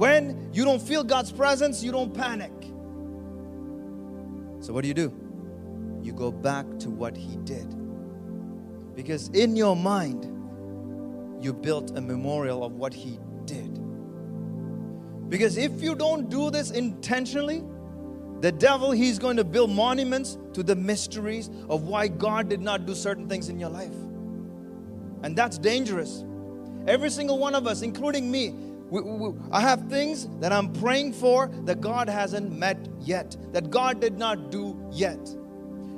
When 0.00 0.50
you 0.52 0.64
don't 0.64 0.82
feel 0.82 1.04
God's 1.04 1.30
presence, 1.30 1.82
you 1.82 1.92
don't 1.92 2.12
panic. 2.12 2.52
So 4.60 4.72
what 4.72 4.82
do 4.82 4.88
you 4.88 4.94
do? 4.94 5.12
You 6.02 6.12
go 6.12 6.32
back 6.32 6.66
to 6.80 6.90
what 6.90 7.16
he 7.16 7.36
did. 7.36 7.76
Because 8.94 9.28
in 9.28 9.56
your 9.56 9.76
mind, 9.76 10.24
you 11.42 11.52
built 11.52 11.96
a 11.96 12.00
memorial 12.00 12.64
of 12.64 12.72
what 12.72 12.92
he 12.92 13.18
did. 13.44 13.78
Because 15.28 15.56
if 15.56 15.80
you 15.80 15.94
don't 15.94 16.28
do 16.28 16.50
this 16.50 16.70
intentionally, 16.70 17.62
the 18.40 18.50
devil, 18.50 18.90
he's 18.90 19.18
going 19.18 19.36
to 19.36 19.44
build 19.44 19.70
monuments 19.70 20.38
to 20.54 20.62
the 20.62 20.74
mysteries 20.74 21.50
of 21.68 21.82
why 21.82 22.08
God 22.08 22.48
did 22.48 22.62
not 22.62 22.86
do 22.86 22.94
certain 22.94 23.28
things 23.28 23.50
in 23.50 23.60
your 23.60 23.68
life. 23.68 23.92
And 25.22 25.36
that's 25.36 25.58
dangerous. 25.58 26.24
Every 26.86 27.10
single 27.10 27.38
one 27.38 27.54
of 27.54 27.66
us, 27.66 27.82
including 27.82 28.30
me, 28.30 28.54
we, 28.88 29.02
we, 29.02 29.34
I 29.52 29.60
have 29.60 29.88
things 29.88 30.26
that 30.40 30.52
I'm 30.52 30.72
praying 30.72 31.12
for 31.12 31.48
that 31.64 31.82
God 31.82 32.08
hasn't 32.08 32.50
met 32.50 32.78
yet, 33.00 33.36
that 33.52 33.70
God 33.70 34.00
did 34.00 34.16
not 34.16 34.50
do 34.50 34.88
yet. 34.90 35.18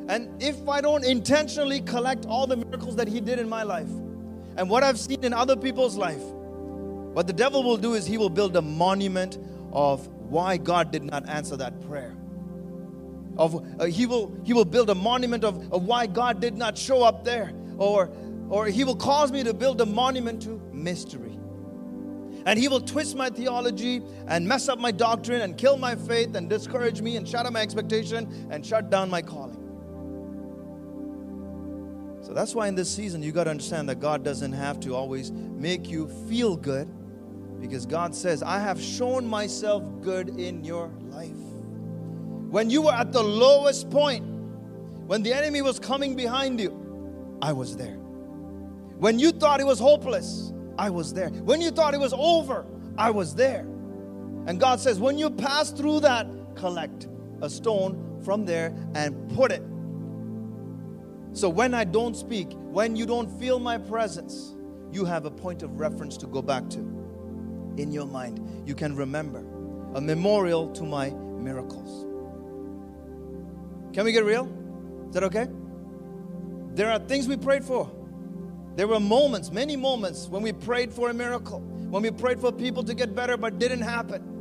And 0.08 0.42
if 0.42 0.68
I 0.68 0.80
don't 0.80 1.04
intentionally 1.04 1.80
collect 1.80 2.26
all 2.26 2.48
the 2.48 2.56
miracles 2.56 2.96
that 2.96 3.06
He 3.06 3.20
did 3.20 3.38
in 3.38 3.48
my 3.48 3.62
life 3.62 3.88
and 4.56 4.68
what 4.68 4.82
I've 4.82 4.98
seen 4.98 5.24
in 5.24 5.32
other 5.32 5.56
people's 5.56 5.96
life, 5.96 6.20
what 6.20 7.28
the 7.28 7.32
devil 7.32 7.62
will 7.62 7.76
do 7.76 7.94
is 7.94 8.04
he 8.06 8.18
will 8.18 8.30
build 8.30 8.56
a 8.56 8.62
monument 8.62 9.38
of 9.72 10.08
why 10.08 10.56
God 10.56 10.90
did 10.90 11.04
not 11.04 11.28
answer 11.28 11.56
that 11.58 11.78
prayer 11.82 12.16
of 13.36 13.66
uh, 13.80 13.84
he 13.84 14.06
will 14.06 14.36
he 14.44 14.52
will 14.52 14.64
build 14.64 14.90
a 14.90 14.94
monument 14.94 15.44
of, 15.44 15.72
of 15.72 15.84
why 15.84 16.06
god 16.06 16.40
did 16.40 16.56
not 16.56 16.76
show 16.76 17.02
up 17.02 17.24
there 17.24 17.52
or 17.78 18.10
or 18.48 18.66
he 18.66 18.84
will 18.84 18.96
cause 18.96 19.32
me 19.32 19.42
to 19.42 19.54
build 19.54 19.80
a 19.80 19.86
monument 19.86 20.42
to 20.42 20.60
mystery 20.72 21.38
And 22.44 22.58
he 22.58 22.68
will 22.68 22.80
twist 22.80 23.16
my 23.16 23.30
theology 23.30 24.02
and 24.26 24.46
mess 24.46 24.68
up 24.68 24.78
my 24.78 24.90
doctrine 24.90 25.42
and 25.42 25.56
kill 25.56 25.76
my 25.76 25.94
faith 25.94 26.34
and 26.34 26.48
discourage 26.50 27.00
me 27.00 27.16
and 27.16 27.28
shatter 27.28 27.50
my 27.50 27.60
expectation 27.60 28.48
and 28.50 28.64
shut 28.66 28.90
down 28.90 29.10
my 29.10 29.22
calling. 29.22 29.58
So 32.22 32.32
that's 32.32 32.54
why 32.54 32.68
in 32.68 32.74
this 32.74 32.92
season 32.94 33.22
you 33.22 33.32
got 33.32 33.44
to 33.44 33.50
understand 33.50 33.88
that 33.88 34.00
God 34.00 34.24
doesn't 34.24 34.52
have 34.52 34.80
to 34.80 34.94
always 34.94 35.30
make 35.32 35.88
you 35.88 36.08
feel 36.28 36.56
good 36.56 36.88
because 37.60 37.86
God 37.86 38.14
says, 38.14 38.42
I 38.42 38.58
have 38.58 38.80
shown 38.80 39.26
myself 39.26 39.84
good 40.00 40.40
in 40.40 40.64
your 40.64 40.88
life. 41.10 41.30
When 42.52 42.68
you 42.68 42.82
were 42.82 42.92
at 42.92 43.12
the 43.12 43.22
lowest 43.22 43.88
point, 43.88 44.26
when 45.06 45.22
the 45.22 45.32
enemy 45.32 45.62
was 45.62 45.78
coming 45.78 46.14
behind 46.14 46.60
you, 46.60 47.38
I 47.40 47.50
was 47.54 47.78
there. 47.78 47.94
When 48.98 49.18
you 49.18 49.30
thought 49.30 49.58
it 49.60 49.64
was 49.64 49.78
hopeless, 49.78 50.52
I 50.76 50.90
was 50.90 51.14
there. 51.14 51.30
When 51.30 51.62
you 51.62 51.70
thought 51.70 51.94
it 51.94 52.00
was 52.00 52.12
over, 52.12 52.66
I 52.98 53.10
was 53.10 53.34
there. 53.34 53.60
And 54.46 54.60
God 54.60 54.80
says, 54.80 55.00
when 55.00 55.16
you 55.16 55.30
pass 55.30 55.70
through 55.70 56.00
that, 56.00 56.26
collect 56.54 57.08
a 57.40 57.48
stone 57.48 58.20
from 58.22 58.44
there 58.44 58.76
and 58.94 59.34
put 59.34 59.50
it. 59.50 59.62
So 61.32 61.48
when 61.48 61.72
I 61.72 61.84
don't 61.84 62.14
speak, 62.14 62.52
when 62.70 62.96
you 62.96 63.06
don't 63.06 63.30
feel 63.40 63.60
my 63.60 63.78
presence, 63.78 64.54
you 64.92 65.06
have 65.06 65.24
a 65.24 65.30
point 65.30 65.62
of 65.62 65.80
reference 65.80 66.18
to 66.18 66.26
go 66.26 66.42
back 66.42 66.68
to 66.68 66.80
in 67.78 67.92
your 67.92 68.06
mind. 68.06 68.68
You 68.68 68.74
can 68.74 68.94
remember 68.94 69.42
a 69.94 70.02
memorial 70.02 70.70
to 70.72 70.84
my 70.84 71.08
miracles. 71.08 72.11
Can 73.92 74.04
we 74.04 74.12
get 74.12 74.24
real? 74.24 74.48
Is 75.08 75.14
that 75.14 75.24
okay? 75.24 75.48
There 76.74 76.90
are 76.90 76.98
things 76.98 77.28
we 77.28 77.36
prayed 77.36 77.64
for. 77.64 77.90
There 78.76 78.88
were 78.88 79.00
moments, 79.00 79.50
many 79.50 79.76
moments, 79.76 80.28
when 80.28 80.42
we 80.42 80.52
prayed 80.52 80.92
for 80.92 81.10
a 81.10 81.14
miracle, 81.14 81.60
when 81.60 82.02
we 82.02 82.10
prayed 82.10 82.40
for 82.40 82.50
people 82.50 82.82
to 82.84 82.94
get 82.94 83.14
better 83.14 83.36
but 83.36 83.58
didn't 83.58 83.82
happen. 83.82 84.32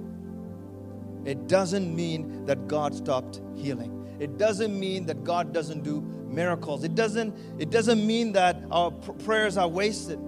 It 1.25 1.47
doesn't 1.47 1.93
mean 1.93 2.45
that 2.45 2.67
God 2.67 2.95
stopped 2.95 3.41
healing. 3.55 3.97
It 4.19 4.37
doesn't 4.37 4.79
mean 4.79 5.05
that 5.07 5.23
God 5.23 5.53
doesn't 5.53 5.83
do 5.83 6.01
miracles. 6.01 6.83
It 6.83 6.95
doesn't 6.95 7.35
it 7.59 7.69
doesn't 7.69 8.05
mean 8.05 8.31
that 8.33 8.63
our 8.71 8.91
pr- 8.91 9.11
prayers 9.13 9.57
are 9.57 9.67
wasted. 9.67 10.19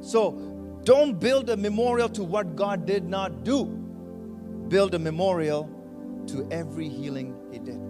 So, 0.00 0.32
don't 0.84 1.18
build 1.18 1.50
a 1.50 1.56
memorial 1.56 2.08
to 2.10 2.24
what 2.24 2.56
God 2.56 2.86
did 2.86 3.04
not 3.04 3.44
do. 3.44 3.64
Build 4.68 4.94
a 4.94 4.98
memorial 4.98 5.70
to 6.28 6.46
every 6.50 6.88
healing 6.88 7.36
he 7.52 7.58
did. 7.58 7.83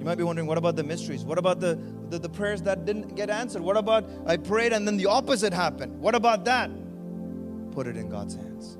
You 0.00 0.06
might 0.06 0.16
be 0.16 0.24
wondering, 0.24 0.48
what 0.48 0.56
about 0.56 0.76
the 0.76 0.82
mysteries? 0.82 1.24
What 1.24 1.36
about 1.36 1.60
the, 1.60 1.78
the, 2.08 2.18
the, 2.18 2.28
prayers 2.30 2.62
that 2.62 2.86
didn't 2.86 3.16
get 3.16 3.28
answered? 3.28 3.60
What 3.60 3.76
about 3.76 4.08
I 4.24 4.38
prayed 4.38 4.72
and 4.72 4.88
then 4.88 4.96
the 4.96 5.04
opposite 5.04 5.52
happened? 5.52 6.00
What 6.00 6.14
about 6.14 6.46
that? 6.46 6.70
Put 7.72 7.86
it 7.86 7.98
in 7.98 8.08
God's 8.08 8.34
hands. 8.34 8.78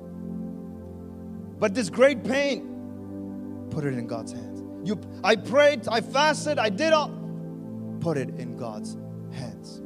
But 1.59 1.75
this 1.75 1.91
great 1.91 2.23
pain, 2.23 3.67
put 3.69 3.85
it 3.85 3.93
in 3.93 4.07
God's 4.07 4.31
hands. 4.31 4.63
You, 4.83 4.99
I 5.23 5.35
prayed, 5.35 5.87
I 5.87 6.01
fasted, 6.01 6.57
I 6.57 6.69
did 6.69 6.91
all. 6.91 7.15
Put 7.99 8.17
it 8.17 8.29
in 8.39 8.57
God's 8.57 8.97
hands. 9.31 9.79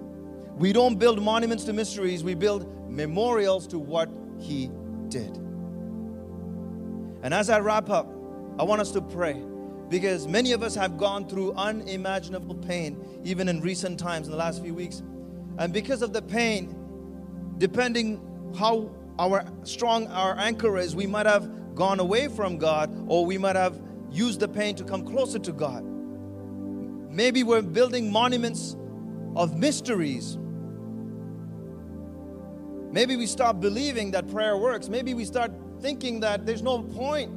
We 0.55 0.71
don't 0.71 0.97
build 0.97 1.21
monuments 1.21 1.65
to 1.65 1.73
mysteries, 1.73 2.23
we 2.23 2.33
build 2.33 2.89
memorials 2.89 3.67
to 3.67 3.77
what 3.77 4.09
He 4.39 4.71
did. 5.09 5.35
And 7.23 7.33
as 7.33 7.49
I 7.49 7.59
wrap 7.59 7.89
up, 7.89 8.07
I 8.57 8.63
want 8.63 8.79
us 8.79 8.91
to 8.91 9.01
pray 9.01 9.43
because 9.89 10.27
many 10.27 10.51
of 10.51 10.63
us 10.63 10.75
have 10.75 10.97
gone 10.97 11.27
through 11.27 11.53
unimaginable 11.53 12.55
pain, 12.55 13.21
even 13.23 13.47
in 13.47 13.61
recent 13.61 13.99
times, 13.99 14.27
in 14.27 14.31
the 14.31 14.37
last 14.37 14.61
few 14.61 14.73
weeks. 14.73 15.03
And 15.57 15.71
because 15.71 16.01
of 16.01 16.11
the 16.11 16.21
pain, 16.21 16.75
depending 17.57 18.19
how 18.57 18.91
our 19.19 19.45
strong 19.63 20.07
our 20.07 20.37
anchor 20.37 20.77
is, 20.77 20.95
we 20.95 21.07
might 21.07 21.25
have 21.25 21.75
gone 21.75 21.99
away 21.99 22.27
from 22.27 22.57
God 22.57 22.93
or 23.07 23.25
we 23.25 23.37
might 23.37 23.55
have 23.55 23.79
used 24.11 24.39
the 24.39 24.47
pain 24.47 24.75
to 24.75 24.83
come 24.83 25.05
closer 25.05 25.39
to 25.39 25.51
God. 25.51 25.83
Maybe 25.83 27.43
we're 27.43 27.61
building 27.61 28.11
monuments 28.11 28.75
of 29.35 29.57
mysteries. 29.57 30.37
Maybe 32.91 33.15
we 33.15 33.25
stop 33.25 33.59
believing 33.59 34.11
that 34.11 34.29
prayer 34.29 34.57
works. 34.57 34.89
Maybe 34.89 35.13
we 35.13 35.25
start 35.25 35.51
thinking 35.81 36.21
that 36.21 36.45
there's 36.45 36.61
no 36.61 36.81
point 36.81 37.31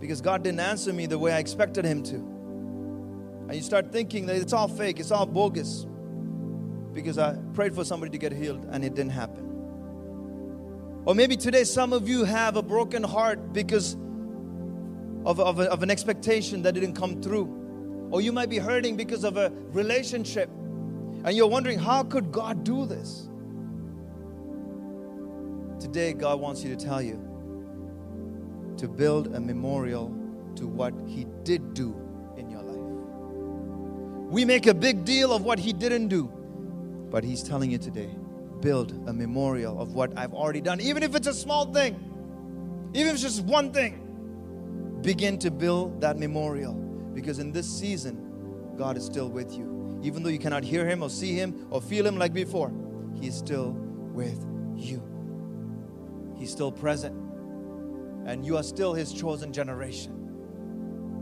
because 0.00 0.20
God 0.20 0.42
didn't 0.42 0.60
answer 0.60 0.92
me 0.92 1.06
the 1.06 1.18
way 1.18 1.32
I 1.32 1.38
expected 1.38 1.84
Him 1.84 2.02
to. 2.04 2.14
And 2.14 3.54
you 3.54 3.62
start 3.62 3.92
thinking 3.92 4.26
that 4.26 4.36
it's 4.36 4.52
all 4.52 4.68
fake, 4.68 4.98
it's 5.00 5.10
all 5.10 5.26
bogus 5.26 5.86
because 6.92 7.18
I 7.18 7.36
prayed 7.54 7.74
for 7.74 7.84
somebody 7.84 8.10
to 8.10 8.18
get 8.18 8.32
healed 8.32 8.66
and 8.70 8.84
it 8.84 8.94
didn't 8.94 9.12
happen. 9.12 9.44
Or 11.04 11.14
maybe 11.14 11.36
today 11.36 11.64
some 11.64 11.92
of 11.92 12.08
you 12.08 12.24
have 12.24 12.56
a 12.56 12.62
broken 12.62 13.02
heart 13.02 13.52
because 13.52 13.94
of, 15.24 15.38
of, 15.38 15.60
a, 15.60 15.70
of 15.70 15.82
an 15.82 15.90
expectation 15.90 16.62
that 16.62 16.72
didn't 16.72 16.94
come 16.94 17.22
through. 17.22 18.08
Or 18.10 18.20
you 18.20 18.32
might 18.32 18.48
be 18.48 18.58
hurting 18.58 18.96
because 18.96 19.24
of 19.24 19.36
a 19.36 19.52
relationship 19.70 20.48
and 21.24 21.36
you're 21.36 21.48
wondering, 21.48 21.78
how 21.78 22.02
could 22.02 22.32
God 22.32 22.64
do 22.64 22.86
this? 22.86 23.28
Today, 25.80 26.12
God 26.12 26.40
wants 26.40 26.64
you 26.64 26.74
to 26.74 26.84
tell 26.84 27.02
you 27.02 27.20
to 28.78 28.88
build 28.88 29.34
a 29.34 29.40
memorial 29.40 30.14
to 30.56 30.66
what 30.66 30.94
He 31.06 31.26
did 31.44 31.74
do 31.74 31.94
in 32.36 32.50
your 32.50 32.62
life. 32.62 34.30
We 34.30 34.44
make 34.44 34.66
a 34.66 34.74
big 34.74 35.04
deal 35.04 35.32
of 35.32 35.42
what 35.42 35.58
He 35.58 35.72
didn't 35.72 36.08
do, 36.08 36.26
but 37.10 37.24
He's 37.24 37.42
telling 37.42 37.70
you 37.70 37.78
today 37.78 38.10
build 38.60 38.92
a 39.06 39.12
memorial 39.12 39.80
of 39.80 39.92
what 39.92 40.16
I've 40.18 40.32
already 40.32 40.62
done, 40.62 40.80
even 40.80 41.02
if 41.02 41.14
it's 41.14 41.26
a 41.26 41.34
small 41.34 41.72
thing, 41.72 41.94
even 42.94 43.08
if 43.08 43.14
it's 43.14 43.22
just 43.22 43.44
one 43.44 43.72
thing. 43.72 44.02
Begin 45.02 45.38
to 45.40 45.50
build 45.50 46.00
that 46.00 46.18
memorial 46.18 46.72
because 46.72 47.38
in 47.38 47.52
this 47.52 47.68
season, 47.68 48.74
God 48.76 48.96
is 48.96 49.04
still 49.04 49.28
with 49.28 49.56
you. 49.56 50.00
Even 50.02 50.22
though 50.22 50.30
you 50.30 50.38
cannot 50.38 50.64
hear 50.64 50.86
Him 50.86 51.02
or 51.02 51.10
see 51.10 51.34
Him 51.34 51.66
or 51.70 51.80
feel 51.80 52.06
Him 52.06 52.16
like 52.16 52.32
before, 52.32 52.72
He 53.20 53.28
is 53.28 53.36
still 53.36 53.72
with 53.72 54.44
you. 54.74 55.02
He's 56.36 56.50
still 56.50 56.72
present 56.72 57.25
and 58.26 58.44
you 58.44 58.56
are 58.56 58.62
still 58.62 58.92
his 58.92 59.12
chosen 59.12 59.52
generation. 59.52 60.12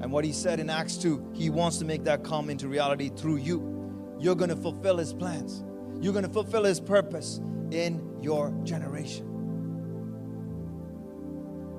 And 0.00 0.10
what 0.10 0.24
he 0.24 0.32
said 0.32 0.58
in 0.58 0.70
Acts 0.70 0.96
2, 0.96 1.32
he 1.34 1.50
wants 1.50 1.78
to 1.78 1.84
make 1.84 2.02
that 2.04 2.24
come 2.24 2.50
into 2.50 2.66
reality 2.66 3.10
through 3.14 3.36
you. 3.36 4.16
You're 4.18 4.34
going 4.34 4.50
to 4.50 4.56
fulfill 4.56 4.96
his 4.96 5.12
plans, 5.12 5.62
you're 6.00 6.12
going 6.12 6.24
to 6.24 6.32
fulfill 6.32 6.64
his 6.64 6.80
purpose 6.80 7.40
in 7.70 8.18
your 8.20 8.50
generation. 8.64 9.30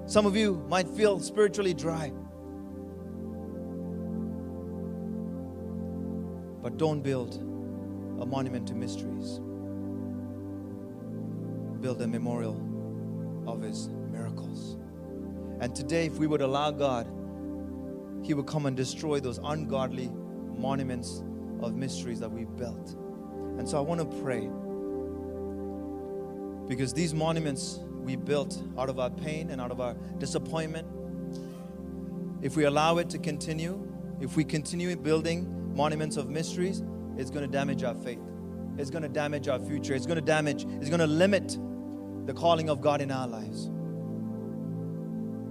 Some 0.08 0.28
of 0.28 0.36
you 0.36 0.64
might 0.70 0.88
feel 0.88 1.20
spiritually 1.20 1.74
dry. 1.74 2.12
But 6.62 6.78
don't 6.78 7.02
build 7.02 7.36
a 8.20 8.26
monument 8.26 8.68
to 8.68 8.76
mysteries. 8.76 9.40
Build 11.82 12.02
a 12.02 12.08
memorial 12.08 12.62
of 13.48 13.62
his 13.62 13.90
miracles. 14.12 14.75
And 15.60 15.76
today, 15.76 16.06
if 16.06 16.18
we 16.18 16.28
would 16.28 16.42
allow 16.42 16.72
God, 16.72 17.08
He 18.24 18.34
would 18.34 18.48
come 18.48 18.66
and 18.66 18.76
destroy 18.76 19.20
those 19.20 19.40
ungodly 19.44 20.10
monuments 20.58 21.24
of 21.62 21.76
mysteries 21.76 22.20
that 22.20 22.32
we've 22.32 22.56
built. 22.56 22.96
And 23.58 23.68
so 23.68 23.78
I 23.78 23.82
want 23.82 24.02
to 24.02 24.22
pray 24.22 24.50
because 26.68 26.94
these 26.94 27.14
monuments 27.14 27.80
we 28.06 28.16
built 28.16 28.62
out 28.78 28.90
of 28.90 29.00
our 29.00 29.10
pain 29.10 29.50
and 29.50 29.60
out 29.60 29.72
of 29.72 29.82
our 29.82 29.96
disappointment, 30.20 30.88
if 32.42 32.56
we 32.56 32.66
allow 32.66 32.98
it 32.98 33.10
to 33.10 33.18
continue, 33.18 33.82
if 34.22 34.36
we 34.36 34.44
continue 34.44 34.96
building 34.96 35.74
monuments 35.76 36.18
of 36.18 36.30
mysteries, 36.30 36.84
it's 37.18 37.32
going 37.32 37.46
to 37.46 37.52
damage 37.52 37.84
our 37.84 37.96
faith. 37.96 38.20
It's 38.78 38.90
going 38.90 39.04
to 39.04 39.10
damage 39.10 39.48
our 39.48 39.60
future. 39.60 39.96
It's 39.96 40.06
going 40.06 40.18
to 40.18 40.26
damage, 40.26 40.66
it's 40.66 40.90
going 40.90 41.00
to 41.00 41.08
limit 41.08 41.58
the 42.26 42.34
calling 42.34 42.70
of 42.70 42.82
God 42.82 43.02
in 43.02 43.12
our 43.12 43.28
lives. 43.28 43.70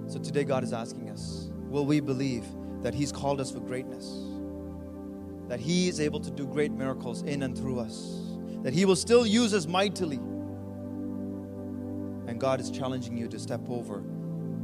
So 0.07 0.19
today, 0.19 0.43
God 0.43 0.63
is 0.63 0.73
asking 0.73 1.09
us 1.09 1.49
will 1.69 1.85
we 1.85 1.99
believe 1.99 2.45
that 2.83 2.93
He's 2.93 3.11
called 3.11 3.41
us 3.41 3.51
for 3.51 3.59
greatness? 3.59 4.23
That 5.47 5.59
He 5.59 5.89
is 5.89 5.99
able 5.99 6.19
to 6.19 6.31
do 6.31 6.45
great 6.47 6.71
miracles 6.71 7.23
in 7.23 7.43
and 7.43 7.57
through 7.57 7.79
us? 7.79 8.21
That 8.63 8.73
He 8.73 8.85
will 8.85 8.95
still 8.95 9.25
use 9.25 9.53
us 9.53 9.67
mightily? 9.67 10.17
And 12.27 12.39
God 12.39 12.59
is 12.59 12.71
challenging 12.71 13.17
you 13.17 13.27
to 13.27 13.39
step 13.39 13.61
over 13.69 14.03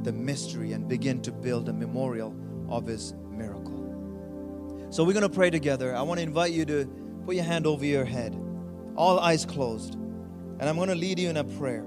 the 0.03 0.11
mystery 0.11 0.73
and 0.73 0.87
begin 0.87 1.21
to 1.21 1.31
build 1.31 1.69
a 1.69 1.73
memorial 1.73 2.35
of 2.69 2.85
His 2.85 3.13
miracle. 3.29 3.81
So 4.89 5.03
we're 5.03 5.13
going 5.13 5.23
to 5.23 5.29
pray 5.29 5.49
together. 5.49 5.95
I 5.95 6.01
want 6.01 6.19
to 6.19 6.23
invite 6.23 6.51
you 6.51 6.65
to 6.65 6.85
put 7.25 7.35
your 7.35 7.45
hand 7.45 7.65
over 7.65 7.85
your 7.85 8.05
head, 8.05 8.37
all 8.95 9.19
eyes 9.19 9.45
closed. 9.45 9.95
And 9.95 10.63
I'm 10.63 10.75
going 10.75 10.89
to 10.89 10.95
lead 10.95 11.17
you 11.17 11.29
in 11.29 11.37
a 11.37 11.43
prayer. 11.43 11.85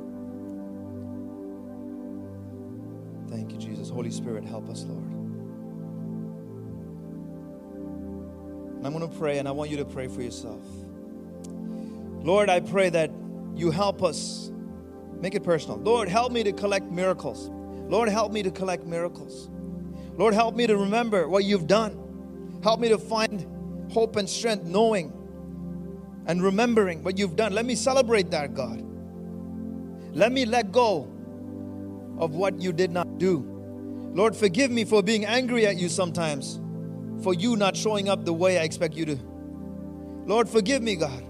Thank 3.35 3.51
you, 3.51 3.59
Jesus. 3.59 3.91
Holy 3.91 4.13
Spirit, 4.13 4.45
help 4.45 4.69
us, 4.69 4.85
Lord. 4.85 5.03
And 8.77 8.87
I'm 8.87 8.93
going 8.93 9.11
to 9.11 9.19
pray, 9.19 9.39
and 9.39 9.49
I 9.49 9.51
want 9.51 9.71
you 9.71 9.77
to 9.79 9.85
pray 9.85 10.07
for 10.07 10.23
yourself. 10.23 10.63
Lord, 12.23 12.49
I 12.49 12.61
pray 12.61 12.91
that 12.91 13.11
you 13.57 13.73
help 13.73 14.05
us. 14.05 14.53
Make 15.21 15.35
it 15.35 15.43
personal. 15.43 15.79
Lord, 15.79 16.09
help 16.09 16.31
me 16.31 16.45
to 16.45 16.53
collect 16.53 16.87
miracles. 16.93 17.51
Lord, 17.91 18.09
help 18.09 18.31
me 18.31 18.45
to 18.45 18.53
collect 18.53 18.85
miracles. 18.87 19.49
Lord, 20.17 20.33
help 20.33 20.55
me 20.55 20.69
to 20.69 20.77
remember 20.77 21.27
what 21.29 21.43
you've 21.43 21.67
done. 21.67 22.61
Help 22.63 22.79
me 22.79 22.89
to 22.91 22.99
find 22.99 23.91
hope 23.91 24.15
and 24.15 24.31
strength 24.31 24.65
knowing 24.65 25.13
and 26.27 26.41
remembering 26.41 27.03
what 27.03 27.19
you've 27.19 27.35
done. 27.35 27.53
Let 27.53 27.67
me 27.67 27.75
celebrate 27.75 28.31
that, 28.31 28.55
God. 28.55 28.81
Let 30.13 30.31
me 30.31 30.45
let 30.45 30.71
go 30.71 31.14
of 32.19 32.35
what 32.35 32.61
you 32.61 32.73
did 32.73 32.91
not 32.91 33.19
do. 33.19 33.45
Lord, 34.13 34.37
forgive 34.37 34.71
me 34.71 34.85
for 34.85 35.03
being 35.03 35.25
angry 35.25 35.67
at 35.67 35.77
you 35.77 35.89
sometimes, 35.89 36.61
for 37.23 37.35
you 37.35 37.57
not 37.57 37.77
showing 37.77 38.09
up 38.09 38.25
the 38.25 38.33
way 38.33 38.59
I 38.59 38.63
expect 38.63 38.95
you 38.95 39.05
to. 39.07 39.19
Lord, 40.27 40.49
forgive 40.49 40.83
me, 40.83 40.97
God. 40.97 41.23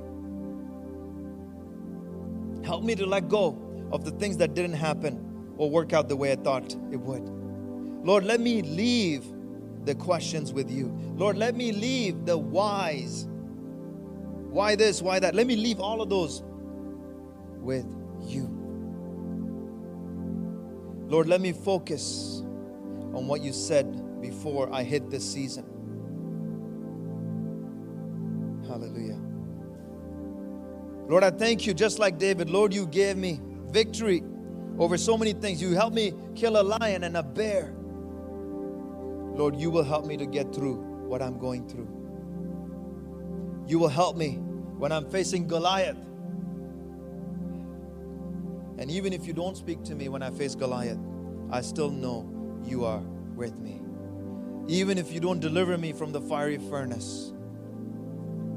Help 2.64 2.85
me 2.85 2.95
to 2.95 3.07
let 3.07 3.28
go 3.28 3.59
of 3.93 4.05
the 4.05 4.11
things 4.12 4.37
that 4.39 4.55
didn't 4.55 4.74
happen 4.74 5.55
or 5.57 5.70
work 5.70 5.93
out 5.93 6.09
the 6.09 6.16
way 6.16 6.32
I 6.32 6.37
thought 6.37 6.74
it 6.91 6.97
would. 6.97 7.22
Lord, 8.05 8.24
let 8.24 8.41
me 8.41 8.62
leave 8.62 9.24
the 9.85 9.95
questions 9.95 10.53
with 10.53 10.70
you. 10.70 10.93
Lord, 11.16 11.37
let 11.37 11.55
me 11.55 11.72
leave 11.72 12.26
the 12.26 12.37
whys. 12.37 13.26
Why 14.51 14.76
this, 14.76 15.03
why 15.03 15.18
that? 15.20 15.35
Let 15.35 15.47
me 15.47 15.57
leave 15.57 15.80
all 15.80 16.01
of 16.01 16.09
those 16.09 16.43
with 17.61 17.87
you. 18.22 18.54
Lord, 21.07 21.29
let 21.29 21.41
me 21.41 21.53
focus 21.53 22.41
on 23.15 23.27
what 23.27 23.43
you 23.43 23.53
said 23.53 24.21
before 24.21 24.73
I 24.73 24.83
hit 24.83 25.11
this 25.11 25.31
season. 25.31 25.65
Hallelujah. 28.67 29.21
Lord, 31.09 31.23
I 31.23 31.31
thank 31.31 31.67
you 31.67 31.75
just 31.75 31.99
like 31.99 32.19
David. 32.19 32.49
Lord, 32.49 32.73
you 32.73 32.87
gave 32.87 33.17
me 33.17 33.41
victory 33.69 34.23
over 34.79 34.97
so 34.97 35.19
many 35.19 35.35
things. 35.35 35.61
You 35.61 35.75
helped 35.75 35.95
me 35.95 36.15
kill 36.35 36.61
a 36.61 36.63
lion 36.63 37.05
and 37.05 37.17
a 37.17 37.23
bear. 37.23 37.75
Lord, 39.35 39.57
you 39.57 39.71
will 39.71 39.85
help 39.85 40.07
me 40.07 40.17
to 40.17 40.27
get 40.27 40.55
through 40.55 40.77
what 41.07 41.21
I'm 41.21 41.39
going 41.39 41.69
through. 41.69 41.89
You 43.67 43.79
will 43.79 43.89
help 43.89 44.17
me 44.17 44.37
when 44.79 44.93
I'm 44.93 45.09
facing 45.11 45.47
Goliath. 45.47 45.99
And 48.79 48.91
even 48.91 49.12
if 49.12 49.27
you 49.27 49.33
don't 49.33 49.57
speak 49.57 49.83
to 49.85 49.95
me 49.95 50.09
when 50.09 50.22
I 50.22 50.31
face 50.31 50.55
Goliath, 50.55 50.99
I 51.51 51.61
still 51.61 51.91
know 51.91 52.29
you 52.64 52.85
are 52.85 53.03
with 53.37 53.59
me. 53.59 53.81
Even 54.66 54.99
if 54.99 55.12
you 55.12 55.20
don't 55.20 55.41
deliver 55.41 55.77
me 55.77 55.93
from 55.93 56.12
the 56.12 56.20
fiery 56.20 56.59
furnace, 56.59 57.33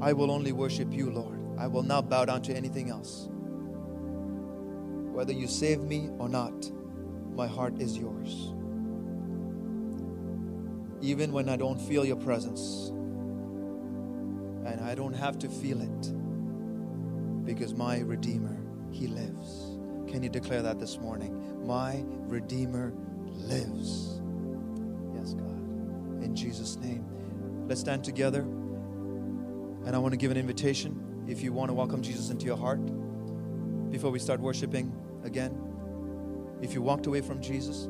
I 0.00 0.12
will 0.12 0.30
only 0.30 0.52
worship 0.52 0.92
you, 0.92 1.10
Lord. 1.10 1.38
I 1.58 1.66
will 1.66 1.82
not 1.82 2.08
bow 2.08 2.24
down 2.24 2.42
to 2.42 2.54
anything 2.54 2.88
else. 2.88 3.28
Whether 5.12 5.32
you 5.32 5.48
save 5.48 5.80
me 5.80 6.08
or 6.18 6.28
not, 6.28 6.70
my 7.34 7.46
heart 7.46 7.80
is 7.80 7.98
yours. 7.98 8.54
Even 11.00 11.32
when 11.32 11.48
I 11.48 11.56
don't 11.56 11.80
feel 11.80 12.04
your 12.04 12.16
presence, 12.16 12.88
and 14.66 14.80
I 14.80 14.94
don't 14.94 15.14
have 15.14 15.38
to 15.40 15.48
feel 15.48 15.80
it, 15.80 16.12
because 17.44 17.74
my 17.74 17.98
Redeemer, 18.00 18.56
He 18.90 19.06
lives. 19.08 19.67
Can 20.08 20.22
you 20.22 20.30
declare 20.30 20.62
that 20.62 20.80
this 20.80 20.98
morning? 20.98 21.66
My 21.66 22.02
Redeemer 22.06 22.94
lives. 23.26 24.20
Yes, 25.14 25.34
God. 25.34 26.22
In 26.22 26.34
Jesus' 26.34 26.76
name. 26.76 27.04
Let's 27.68 27.80
stand 27.80 28.04
together. 28.04 28.40
And 28.40 29.94
I 29.94 29.98
want 29.98 30.12
to 30.12 30.16
give 30.16 30.30
an 30.30 30.38
invitation 30.38 31.26
if 31.28 31.42
you 31.42 31.52
want 31.52 31.68
to 31.68 31.74
welcome 31.74 32.00
Jesus 32.02 32.30
into 32.30 32.46
your 32.46 32.56
heart 32.56 32.80
before 33.90 34.10
we 34.10 34.18
start 34.18 34.40
worshiping 34.40 34.92
again. 35.24 35.56
If 36.62 36.72
you 36.72 36.80
walked 36.80 37.06
away 37.06 37.20
from 37.20 37.42
Jesus, 37.42 37.88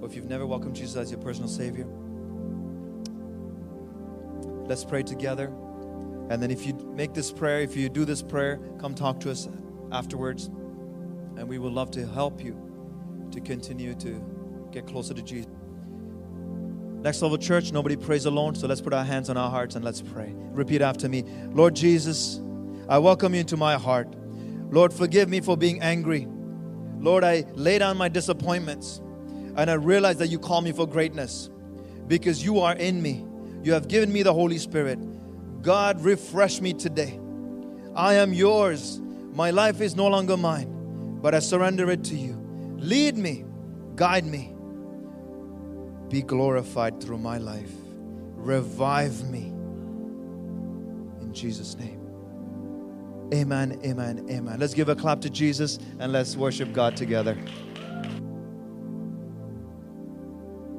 or 0.00 0.08
if 0.08 0.16
you've 0.16 0.30
never 0.30 0.46
welcomed 0.46 0.76
Jesus 0.76 0.96
as 0.96 1.10
your 1.10 1.20
personal 1.20 1.48
Savior, 1.48 1.86
let's 4.66 4.84
pray 4.84 5.02
together. 5.02 5.52
And 6.30 6.42
then 6.42 6.50
if 6.50 6.66
you 6.66 6.72
make 6.94 7.12
this 7.12 7.30
prayer, 7.30 7.60
if 7.60 7.76
you 7.76 7.90
do 7.90 8.06
this 8.06 8.22
prayer, 8.22 8.58
come 8.78 8.94
talk 8.94 9.20
to 9.20 9.30
us 9.30 9.46
afterwards. 9.92 10.48
And 11.40 11.48
we 11.48 11.56
would 11.56 11.72
love 11.72 11.90
to 11.92 12.06
help 12.06 12.44
you 12.44 12.54
to 13.30 13.40
continue 13.40 13.94
to 13.94 14.22
get 14.72 14.86
closer 14.86 15.14
to 15.14 15.22
Jesus. 15.22 15.50
Next 17.00 17.22
level 17.22 17.38
church, 17.38 17.72
nobody 17.72 17.96
prays 17.96 18.26
alone, 18.26 18.54
so 18.54 18.66
let's 18.66 18.82
put 18.82 18.92
our 18.92 19.04
hands 19.04 19.30
on 19.30 19.38
our 19.38 19.48
hearts 19.48 19.74
and 19.74 19.82
let's 19.82 20.02
pray. 20.02 20.34
Repeat 20.34 20.82
after 20.82 21.08
me 21.08 21.24
Lord 21.52 21.74
Jesus, 21.74 22.42
I 22.90 22.98
welcome 22.98 23.32
you 23.32 23.40
into 23.40 23.56
my 23.56 23.76
heart. 23.78 24.14
Lord, 24.70 24.92
forgive 24.92 25.30
me 25.30 25.40
for 25.40 25.56
being 25.56 25.80
angry. 25.80 26.28
Lord, 26.98 27.24
I 27.24 27.46
lay 27.54 27.78
down 27.78 27.96
my 27.96 28.10
disappointments 28.10 29.00
and 29.56 29.70
I 29.70 29.74
realize 29.74 30.18
that 30.18 30.28
you 30.28 30.38
call 30.38 30.60
me 30.60 30.72
for 30.72 30.86
greatness 30.86 31.48
because 32.06 32.44
you 32.44 32.60
are 32.60 32.74
in 32.74 33.00
me. 33.00 33.24
You 33.62 33.72
have 33.72 33.88
given 33.88 34.12
me 34.12 34.22
the 34.22 34.34
Holy 34.34 34.58
Spirit. 34.58 34.98
God, 35.62 36.02
refresh 36.02 36.60
me 36.60 36.74
today. 36.74 37.18
I 37.96 38.16
am 38.16 38.34
yours. 38.34 39.00
My 39.32 39.50
life 39.50 39.80
is 39.80 39.96
no 39.96 40.06
longer 40.06 40.36
mine, 40.36 40.79
but 41.20 41.34
I 41.34 41.38
surrender 41.38 41.90
it 41.90 42.04
to 42.04 42.16
you. 42.16 42.34
Lead 42.78 43.16
me, 43.16 43.44
guide 43.94 44.24
me. 44.24 44.54
Be 46.08 46.22
glorified 46.22 47.00
through 47.02 47.18
my 47.18 47.38
life. 47.38 47.72
Revive 48.34 49.28
me. 49.30 49.52
In 51.20 51.30
Jesus' 51.32 51.76
name. 51.76 52.00
Amen, 53.32 53.78
amen, 53.84 54.26
amen. 54.28 54.58
Let's 54.58 54.74
give 54.74 54.88
a 54.88 54.96
clap 54.96 55.20
to 55.20 55.30
Jesus 55.30 55.78
and 56.00 56.10
let's 56.10 56.36
worship 56.36 56.72
God 56.72 56.96
together. 56.96 57.38